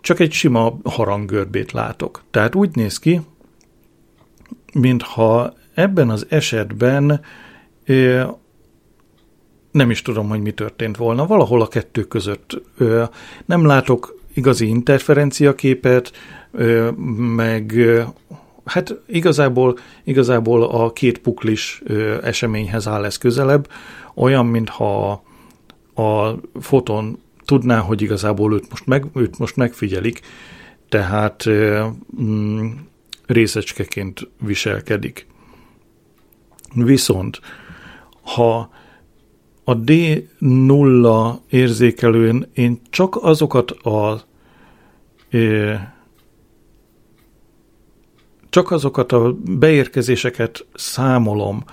csak 0.00 0.20
egy 0.20 0.32
sima 0.32 0.78
haranggörbét 0.84 1.72
látok. 1.72 2.22
Tehát 2.30 2.54
úgy 2.54 2.76
néz 2.76 2.98
ki, 2.98 3.20
mintha 4.74 5.54
ebben 5.74 6.10
az 6.10 6.26
esetben 6.28 7.20
nem 9.70 9.90
is 9.90 10.02
tudom, 10.02 10.28
hogy 10.28 10.40
mi 10.40 10.50
történt 10.50 10.96
volna. 10.96 11.26
Valahol 11.26 11.60
a 11.60 11.68
kettő 11.68 12.02
között 12.02 12.62
nem 13.44 13.66
látok 13.66 14.18
igazi 14.34 14.66
interferenciaképet, 14.66 16.12
meg 17.16 17.74
hát 18.64 18.94
igazából, 19.06 19.78
igazából 20.04 20.62
a 20.62 20.92
két 20.92 21.18
puklis 21.18 21.82
eseményhez 22.22 22.88
áll 22.88 23.04
ez 23.04 23.16
közelebb, 23.16 23.68
olyan, 24.14 24.46
mintha 24.46 25.22
a 25.94 26.30
foton 26.60 27.18
tudná, 27.50 27.78
hogy 27.78 28.02
igazából 28.02 28.54
őt 28.54 28.70
most, 28.70 28.86
meg, 28.86 29.06
őt 29.14 29.38
most 29.38 29.56
megfigyelik, 29.56 30.20
tehát 30.88 31.44
mm, 32.22 32.66
részecskeként 33.26 34.30
viselkedik. 34.40 35.26
Viszont, 36.74 37.40
ha 38.22 38.70
a 39.64 39.76
D0 39.76 41.32
érzékelőn 41.48 42.48
én 42.52 42.80
csak 42.90 43.16
azokat 43.22 43.70
a 43.70 44.22
csak 48.48 48.70
azokat 48.70 49.12
a 49.12 49.36
beérkezéseket 49.44 50.66
számolom, 50.74 51.64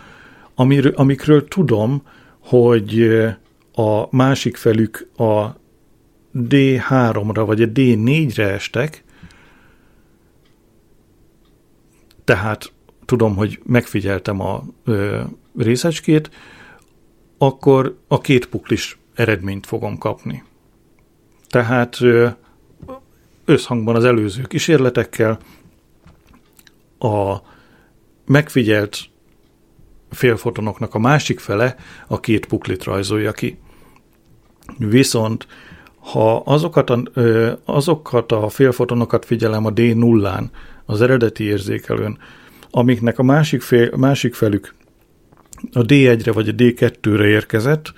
amiről, 0.55 0.93
amikről 0.95 1.47
tudom, 1.47 2.01
hogy 2.39 3.01
a 3.73 4.15
másik 4.15 4.55
felük 4.55 5.09
a 5.17 5.65
D3-ra 6.37 7.43
vagy 7.45 7.61
a 7.61 7.67
D4-re 7.67 8.49
estek, 8.51 9.03
tehát 12.23 12.71
tudom, 13.05 13.35
hogy 13.35 13.59
megfigyeltem 13.63 14.41
a 14.41 14.63
ö, 14.83 15.21
részecskét, 15.57 16.29
akkor 17.37 17.97
a 18.07 18.21
két 18.21 18.45
puklis 18.45 18.99
eredményt 19.13 19.65
fogom 19.65 19.97
kapni. 19.97 20.43
Tehát 21.49 22.01
ö, 22.01 22.27
összhangban 23.45 23.95
az 23.95 24.05
előző 24.05 24.41
kísérletekkel 24.41 25.39
a 26.99 27.37
megfigyelt 28.25 28.99
félfotonoknak 30.09 30.93
a 30.93 30.99
másik 30.99 31.39
fele 31.39 31.75
a 32.07 32.19
két 32.19 32.45
puklit 32.45 32.83
rajzolja 32.83 33.31
ki. 33.31 33.59
Viszont 34.77 35.47
ha 36.11 36.37
azokat 36.37 36.89
a, 36.89 37.03
azokat 37.65 38.31
a 38.31 38.49
félfotonokat 38.49 39.25
figyelem 39.25 39.65
a 39.65 39.73
D0-án, 39.73 40.43
az 40.85 41.01
eredeti 41.01 41.43
érzékelőn, 41.43 42.17
amiknek 42.71 43.19
a 43.19 43.23
másik, 43.23 43.61
fél, 43.61 43.95
másik 43.95 44.33
felük 44.33 44.75
a 45.71 45.79
D1-re 45.79 46.31
vagy 46.31 46.47
a 46.47 46.51
D2-re 46.51 47.25
érkezett, 47.27 47.93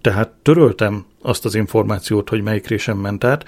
tehát 0.00 0.30
töröltem 0.42 1.04
azt 1.22 1.44
az 1.44 1.54
információt, 1.54 2.28
hogy 2.28 2.42
melyik 2.42 2.66
résem 2.66 2.98
ment 2.98 3.24
át, 3.24 3.44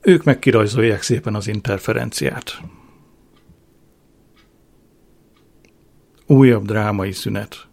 ők 0.00 0.24
meg 0.24 0.38
kirajzolják 0.38 1.02
szépen 1.02 1.34
az 1.34 1.48
interferenciát. 1.48 2.60
Újabb 6.26 6.64
drámai 6.64 7.12
szünet. 7.12 7.66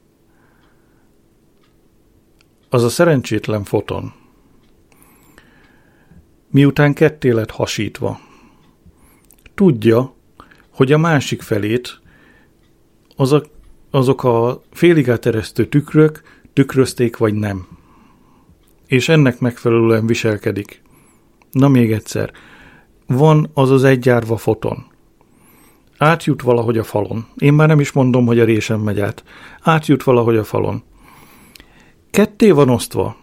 Az 2.69 2.83
a 2.83 2.89
szerencsétlen 2.89 3.63
foton, 3.63 4.13
miután 6.55 6.93
ketté 6.93 7.31
lett 7.31 7.51
hasítva, 7.51 8.19
tudja, 9.55 10.13
hogy 10.69 10.91
a 10.91 10.97
másik 10.97 11.41
felét 11.41 11.99
a, 13.15 13.41
azok 13.89 14.23
a 14.23 14.61
félig 14.71 15.09
áteresztő 15.09 15.67
tükrök 15.67 16.21
tükrözték 16.53 17.17
vagy 17.17 17.33
nem. 17.33 17.67
És 18.87 19.09
ennek 19.09 19.39
megfelelően 19.39 20.05
viselkedik. 20.05 20.81
Na 21.51 21.67
még 21.67 21.91
egyszer. 21.91 22.31
Van 23.07 23.49
az 23.53 23.71
az 23.71 23.83
egyárva 23.83 24.37
foton. 24.37 24.85
Átjut 25.97 26.41
valahogy 26.41 26.77
a 26.77 26.83
falon. 26.83 27.25
Én 27.37 27.53
már 27.53 27.67
nem 27.67 27.79
is 27.79 27.91
mondom, 27.91 28.25
hogy 28.25 28.39
a 28.39 28.45
résem 28.45 28.79
megy 28.79 28.99
át. 28.99 29.23
Átjut 29.61 30.03
valahogy 30.03 30.37
a 30.37 30.43
falon. 30.43 30.83
Ketté 32.11 32.51
van 32.51 32.69
osztva. 32.69 33.15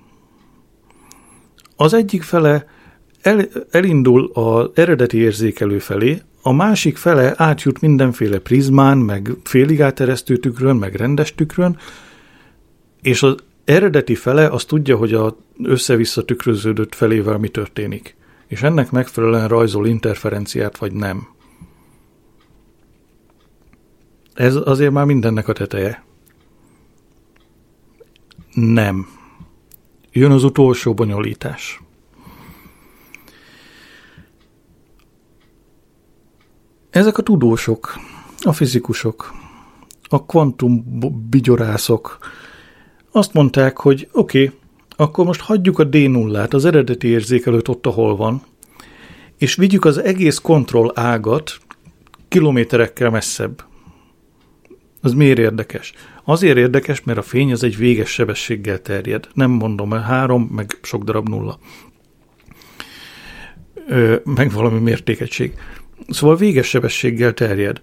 Az 1.77 1.93
egyik 1.93 2.23
fele 2.23 2.81
el, 3.23 3.49
elindul 3.71 4.31
az 4.33 4.71
eredeti 4.75 5.17
érzékelő 5.17 5.79
felé, 5.79 6.23
a 6.43 6.53
másik 6.53 6.97
fele 6.97 7.35
átjut 7.37 7.81
mindenféle 7.81 8.39
prizmán, 8.39 8.99
meg 8.99 9.31
félig 9.45 9.83
áteresztő 9.83 10.37
tükrön, 10.37 10.77
meg 10.77 10.95
rendes 10.95 11.35
tükrön, 11.35 11.79
és 13.03 13.23
az 13.23 13.35
eredeti 13.65 14.15
fele 14.15 14.49
azt 14.49 14.69
tudja, 14.69 14.97
hogy 14.97 15.15
a 15.15 15.37
össze-vissza 15.63 16.25
tükröződött 16.25 16.95
felével 16.95 17.39
mi 17.39 17.49
történik. 17.49 18.17
És 18.47 18.63
ennek 18.63 18.91
megfelelően 18.91 19.49
rajzol 19.49 19.87
interferenciát, 19.87 20.79
vagy 20.79 20.93
nem. 20.93 21.29
Ez 24.35 24.57
azért 24.65 24.93
már 24.93 25.05
mindennek 25.05 25.49
a 25.49 25.53
teteje. 25.53 26.05
Nem. 28.55 29.07
Jön 30.13 30.31
az 30.31 30.45
utolsó 30.45 30.95
bonyolítás. 30.95 31.81
Ezek 36.93 37.19
a 37.19 37.23
tudósok, 37.23 37.95
a 38.41 38.53
fizikusok, 38.53 39.33
a 40.09 40.25
kvantum 40.25 40.85
bigyorászok 41.31 42.19
azt 43.13 43.33
mondták, 43.33 43.77
hogy 43.77 44.09
oké, 44.13 44.45
okay, 44.45 44.59
akkor 44.97 45.25
most 45.25 45.41
hagyjuk 45.41 45.79
a 45.79 45.89
D0-át, 45.89 46.55
az 46.55 46.65
eredeti 46.65 47.07
érzékelőt 47.09 47.69
ott, 47.69 47.87
ahol 47.87 48.17
van, 48.17 48.43
és 49.39 49.55
vigyük 49.55 49.85
az 49.85 49.99
egész 49.99 50.39
kontroll 50.39 50.93
ágat 50.95 51.59
kilométerekkel 52.29 53.11
messzebb. 53.11 53.65
Az 55.01 55.13
miért 55.13 55.39
érdekes? 55.39 55.93
Azért 56.25 56.57
érdekes, 56.57 57.03
mert 57.03 57.19
a 57.19 57.23
fény 57.23 57.53
az 57.53 57.63
egy 57.63 57.77
véges 57.77 58.11
sebességgel 58.11 58.81
terjed. 58.81 59.29
Nem 59.35 59.51
mondom, 59.51 59.93
el 59.93 60.01
három, 60.01 60.43
meg 60.43 60.79
sok 60.83 61.05
darab 61.05 61.29
nulla. 61.29 61.59
Ö, 63.89 64.17
meg 64.25 64.53
valami 64.53 64.79
mértékegység. 64.79 65.55
Szóval 66.09 66.37
véges 66.37 66.69
sebességgel 66.69 67.33
terjed. 67.33 67.81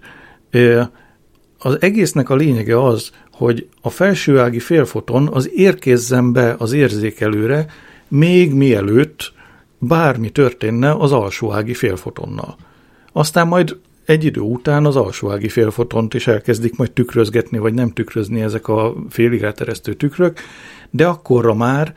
Az 1.58 1.76
egésznek 1.80 2.30
a 2.30 2.34
lényege 2.34 2.82
az, 2.84 3.10
hogy 3.32 3.68
a 3.80 3.90
felsőági 3.90 4.58
félfoton 4.58 5.28
az 5.32 5.50
érkezzen 5.54 6.32
be 6.32 6.54
az 6.58 6.72
érzékelőre, 6.72 7.66
még 8.08 8.52
mielőtt 8.54 9.32
bármi 9.78 10.30
történne 10.30 10.92
az 10.92 11.12
alsóági 11.12 11.74
félfotonnal. 11.74 12.56
Aztán 13.12 13.46
majd 13.46 13.76
egy 14.04 14.24
idő 14.24 14.40
után 14.40 14.86
az 14.86 14.96
alsóági 14.96 15.48
félfotont 15.48 16.14
is 16.14 16.26
elkezdik 16.26 16.76
majd 16.76 16.92
tükrözgetni, 16.92 17.58
vagy 17.58 17.74
nem 17.74 17.90
tükrözni 17.90 18.40
ezek 18.40 18.68
a 18.68 18.94
félig 19.08 19.42
elteresztő 19.42 19.94
tükrök, 19.94 20.38
de 20.90 21.06
akkorra 21.06 21.54
már 21.54 21.94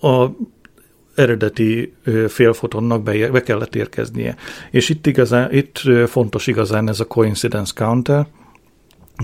a 0.00 0.26
eredeti 1.16 1.94
félfotonnak 2.28 3.02
be, 3.02 3.30
be 3.30 3.42
kellett 3.42 3.74
érkeznie. 3.74 4.36
És 4.70 4.88
itt, 4.88 5.06
igazán, 5.06 5.52
itt 5.52 5.82
fontos 6.06 6.46
igazán 6.46 6.88
ez 6.88 7.00
a 7.00 7.06
coincidence 7.06 7.72
counter, 7.74 8.26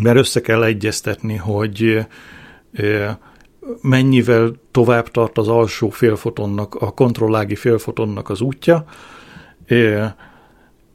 mert 0.00 0.18
össze 0.18 0.40
kell 0.40 0.64
egyeztetni, 0.64 1.36
hogy 1.36 2.06
mennyivel 3.80 4.52
tovább 4.70 5.08
tart 5.08 5.38
az 5.38 5.48
alsó 5.48 5.88
félfotonnak, 5.88 6.74
a 6.74 6.90
kontrollági 6.90 7.54
félfotonnak 7.54 8.30
az 8.30 8.40
útja, 8.40 8.84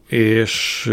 és 0.08 0.84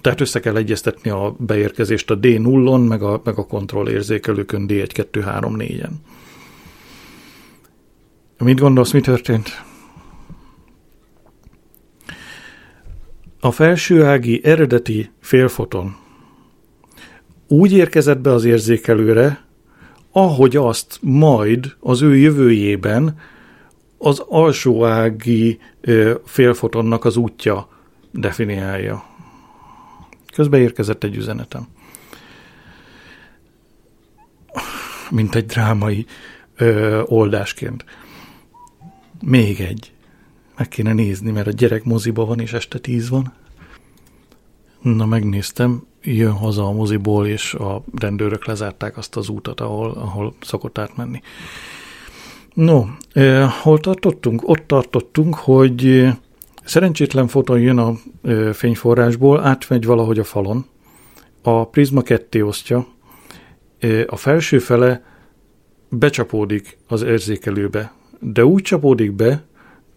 tehát 0.00 0.20
össze 0.20 0.40
kell 0.40 0.56
egyeztetni 0.56 1.10
a 1.10 1.36
beérkezést 1.38 2.10
a 2.10 2.18
D0-on, 2.18 2.88
meg 2.88 3.02
a, 3.02 3.20
meg 3.24 3.38
a 3.38 3.46
kontrollérzékelőkön 3.46 4.66
D1, 4.68 4.88
2, 4.92 5.20
3, 5.20 5.56
4-en. 5.58 5.90
Mit 8.38 8.60
gondolsz, 8.60 8.92
mi 8.92 9.00
történt? 9.00 9.62
A 13.40 13.50
felsőági 13.50 14.44
eredeti 14.44 15.10
félfoton 15.20 15.96
úgy 17.48 17.72
érkezett 17.72 18.18
be 18.18 18.32
az 18.32 18.44
érzékelőre, 18.44 19.44
ahogy 20.12 20.56
azt 20.56 20.98
majd 21.00 21.76
az 21.80 22.02
ő 22.02 22.16
jövőjében 22.16 23.18
az 23.98 24.18
alsóági 24.28 25.58
félfotonnak 26.24 27.04
az 27.04 27.16
útja 27.16 27.68
definiálja. 28.10 29.04
Közben 30.32 30.60
érkezett 30.60 31.04
egy 31.04 31.16
üzenetem. 31.16 31.66
Mint 35.10 35.34
egy 35.34 35.46
drámai 35.46 36.06
ö, 36.56 37.02
oldásként. 37.04 37.84
Még 39.26 39.60
egy. 39.60 39.92
Meg 40.56 40.68
kéne 40.68 40.92
nézni, 40.92 41.30
mert 41.30 41.46
a 41.46 41.50
gyerek 41.50 41.84
moziba 41.84 42.24
van, 42.24 42.40
és 42.40 42.52
este 42.52 42.78
tíz 42.78 43.08
van. 43.08 43.32
Na, 44.82 45.06
megnéztem, 45.06 45.86
jön 46.02 46.32
haza 46.32 46.64
a 46.64 46.72
moziból, 46.72 47.26
és 47.26 47.54
a 47.54 47.84
rendőrök 47.98 48.46
lezárták 48.46 48.96
azt 48.96 49.16
az 49.16 49.28
útat, 49.28 49.60
ahol, 49.60 49.90
ahol 49.90 50.34
szokott 50.40 50.78
átmenni. 50.78 51.20
No, 52.54 52.84
eh, 53.12 53.50
hol 53.50 53.80
tartottunk? 53.80 54.48
Ott 54.48 54.66
tartottunk, 54.66 55.34
hogy 55.34 56.08
szerencsétlen 56.64 57.28
foton 57.28 57.60
jön 57.60 57.78
a 57.78 57.92
eh, 58.22 58.52
fényforrásból, 58.52 59.40
átmegy 59.40 59.84
valahogy 59.84 60.18
a 60.18 60.24
falon, 60.24 60.66
a 61.42 61.68
prizma 61.68 62.02
ketté 62.02 62.40
osztja, 62.40 62.86
eh, 63.78 64.04
a 64.06 64.16
felső 64.16 64.58
fele 64.58 65.04
becsapódik 65.88 66.78
az 66.88 67.02
érzékelőbe, 67.02 67.92
de 68.32 68.44
úgy 68.44 68.62
csapódik 68.62 69.12
be, 69.12 69.44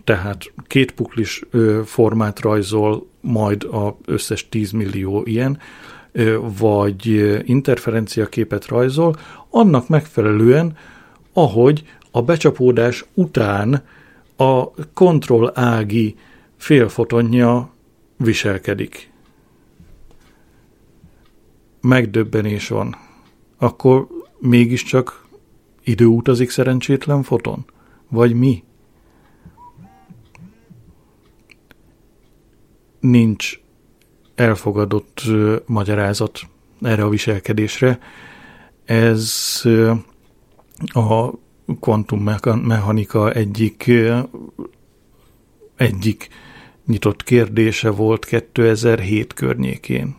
tehát 0.04 0.54
két 0.68 0.92
puklis 0.92 1.42
formát 1.86 2.40
rajzol 2.40 3.08
majd 3.22 3.68
az 3.72 3.92
összes 4.06 4.50
10 4.50 4.72
millió 4.72 5.22
ilyen, 5.26 5.60
vagy 6.60 7.06
interferencia 7.46 8.26
képet 8.26 8.68
rajzol, 8.68 9.16
annak 9.50 9.88
megfelelően, 9.88 10.78
ahogy 11.34 11.84
a 12.12 12.22
becsapódás 12.22 13.06
után 13.14 13.84
a 14.36 14.72
kontroll 14.94 15.52
ági 15.54 16.16
félfotonja 16.58 17.70
viselkedik. 18.18 19.12
Megdöbbenés 21.82 22.68
van. 22.68 22.96
Akkor 23.58 24.08
mégiscsak 24.40 25.26
időutazik 25.84 26.50
szerencsétlen 26.50 27.24
foton? 27.24 27.66
Vagy 28.10 28.34
mi? 28.34 28.64
Nincs 33.00 33.60
elfogadott 34.36 35.22
magyarázat 35.66 36.40
erre 36.82 37.04
a 37.04 37.10
viselkedésre. 37.10 38.00
Ez 38.86 39.62
a 40.88 41.32
kvantummechanika 41.80 43.32
egyik, 43.32 43.92
egyik 45.76 46.28
nyitott 46.86 47.24
kérdése 47.24 47.90
volt 47.90 48.26
2007 48.26 49.34
környékén. 49.34 50.16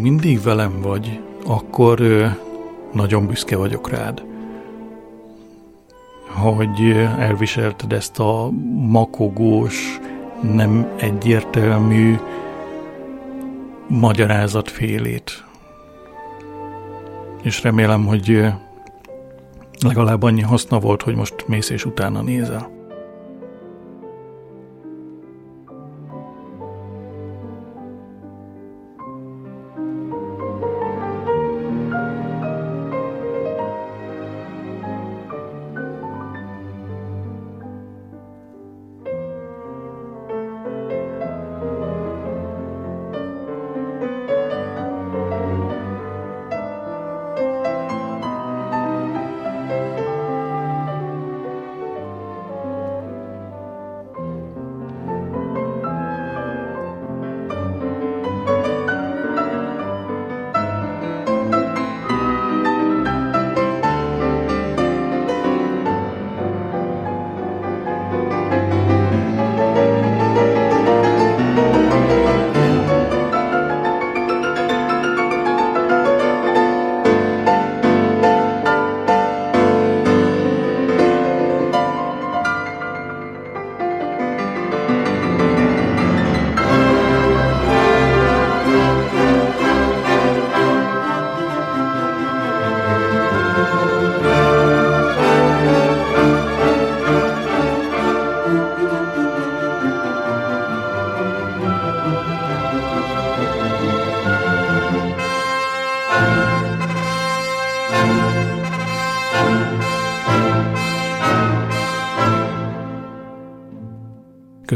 Még 0.00 0.10
mindig 0.10 0.42
velem 0.42 0.80
vagy, 0.80 1.20
akkor 1.46 2.00
nagyon 2.92 3.26
büszke 3.26 3.56
vagyok 3.56 3.90
rád. 3.90 4.22
Hogy 6.28 6.90
elviselted 7.18 7.92
ezt 7.92 8.18
a 8.18 8.50
makogós, 8.86 10.00
nem 10.40 10.92
egyértelmű 10.96 12.18
magyarázat 13.86 14.70
félét. 14.70 15.44
És 17.42 17.62
remélem, 17.62 18.06
hogy 18.06 18.46
legalább 19.80 20.22
annyi 20.22 20.42
haszna 20.42 20.78
volt, 20.78 21.02
hogy 21.02 21.14
most 21.14 21.44
mész 21.46 21.70
és 21.70 21.84
utána 21.84 22.22
nézel. 22.22 22.77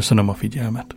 Köszönöm 0.02 0.28
a 0.28 0.34
figyelmet! 0.34 0.91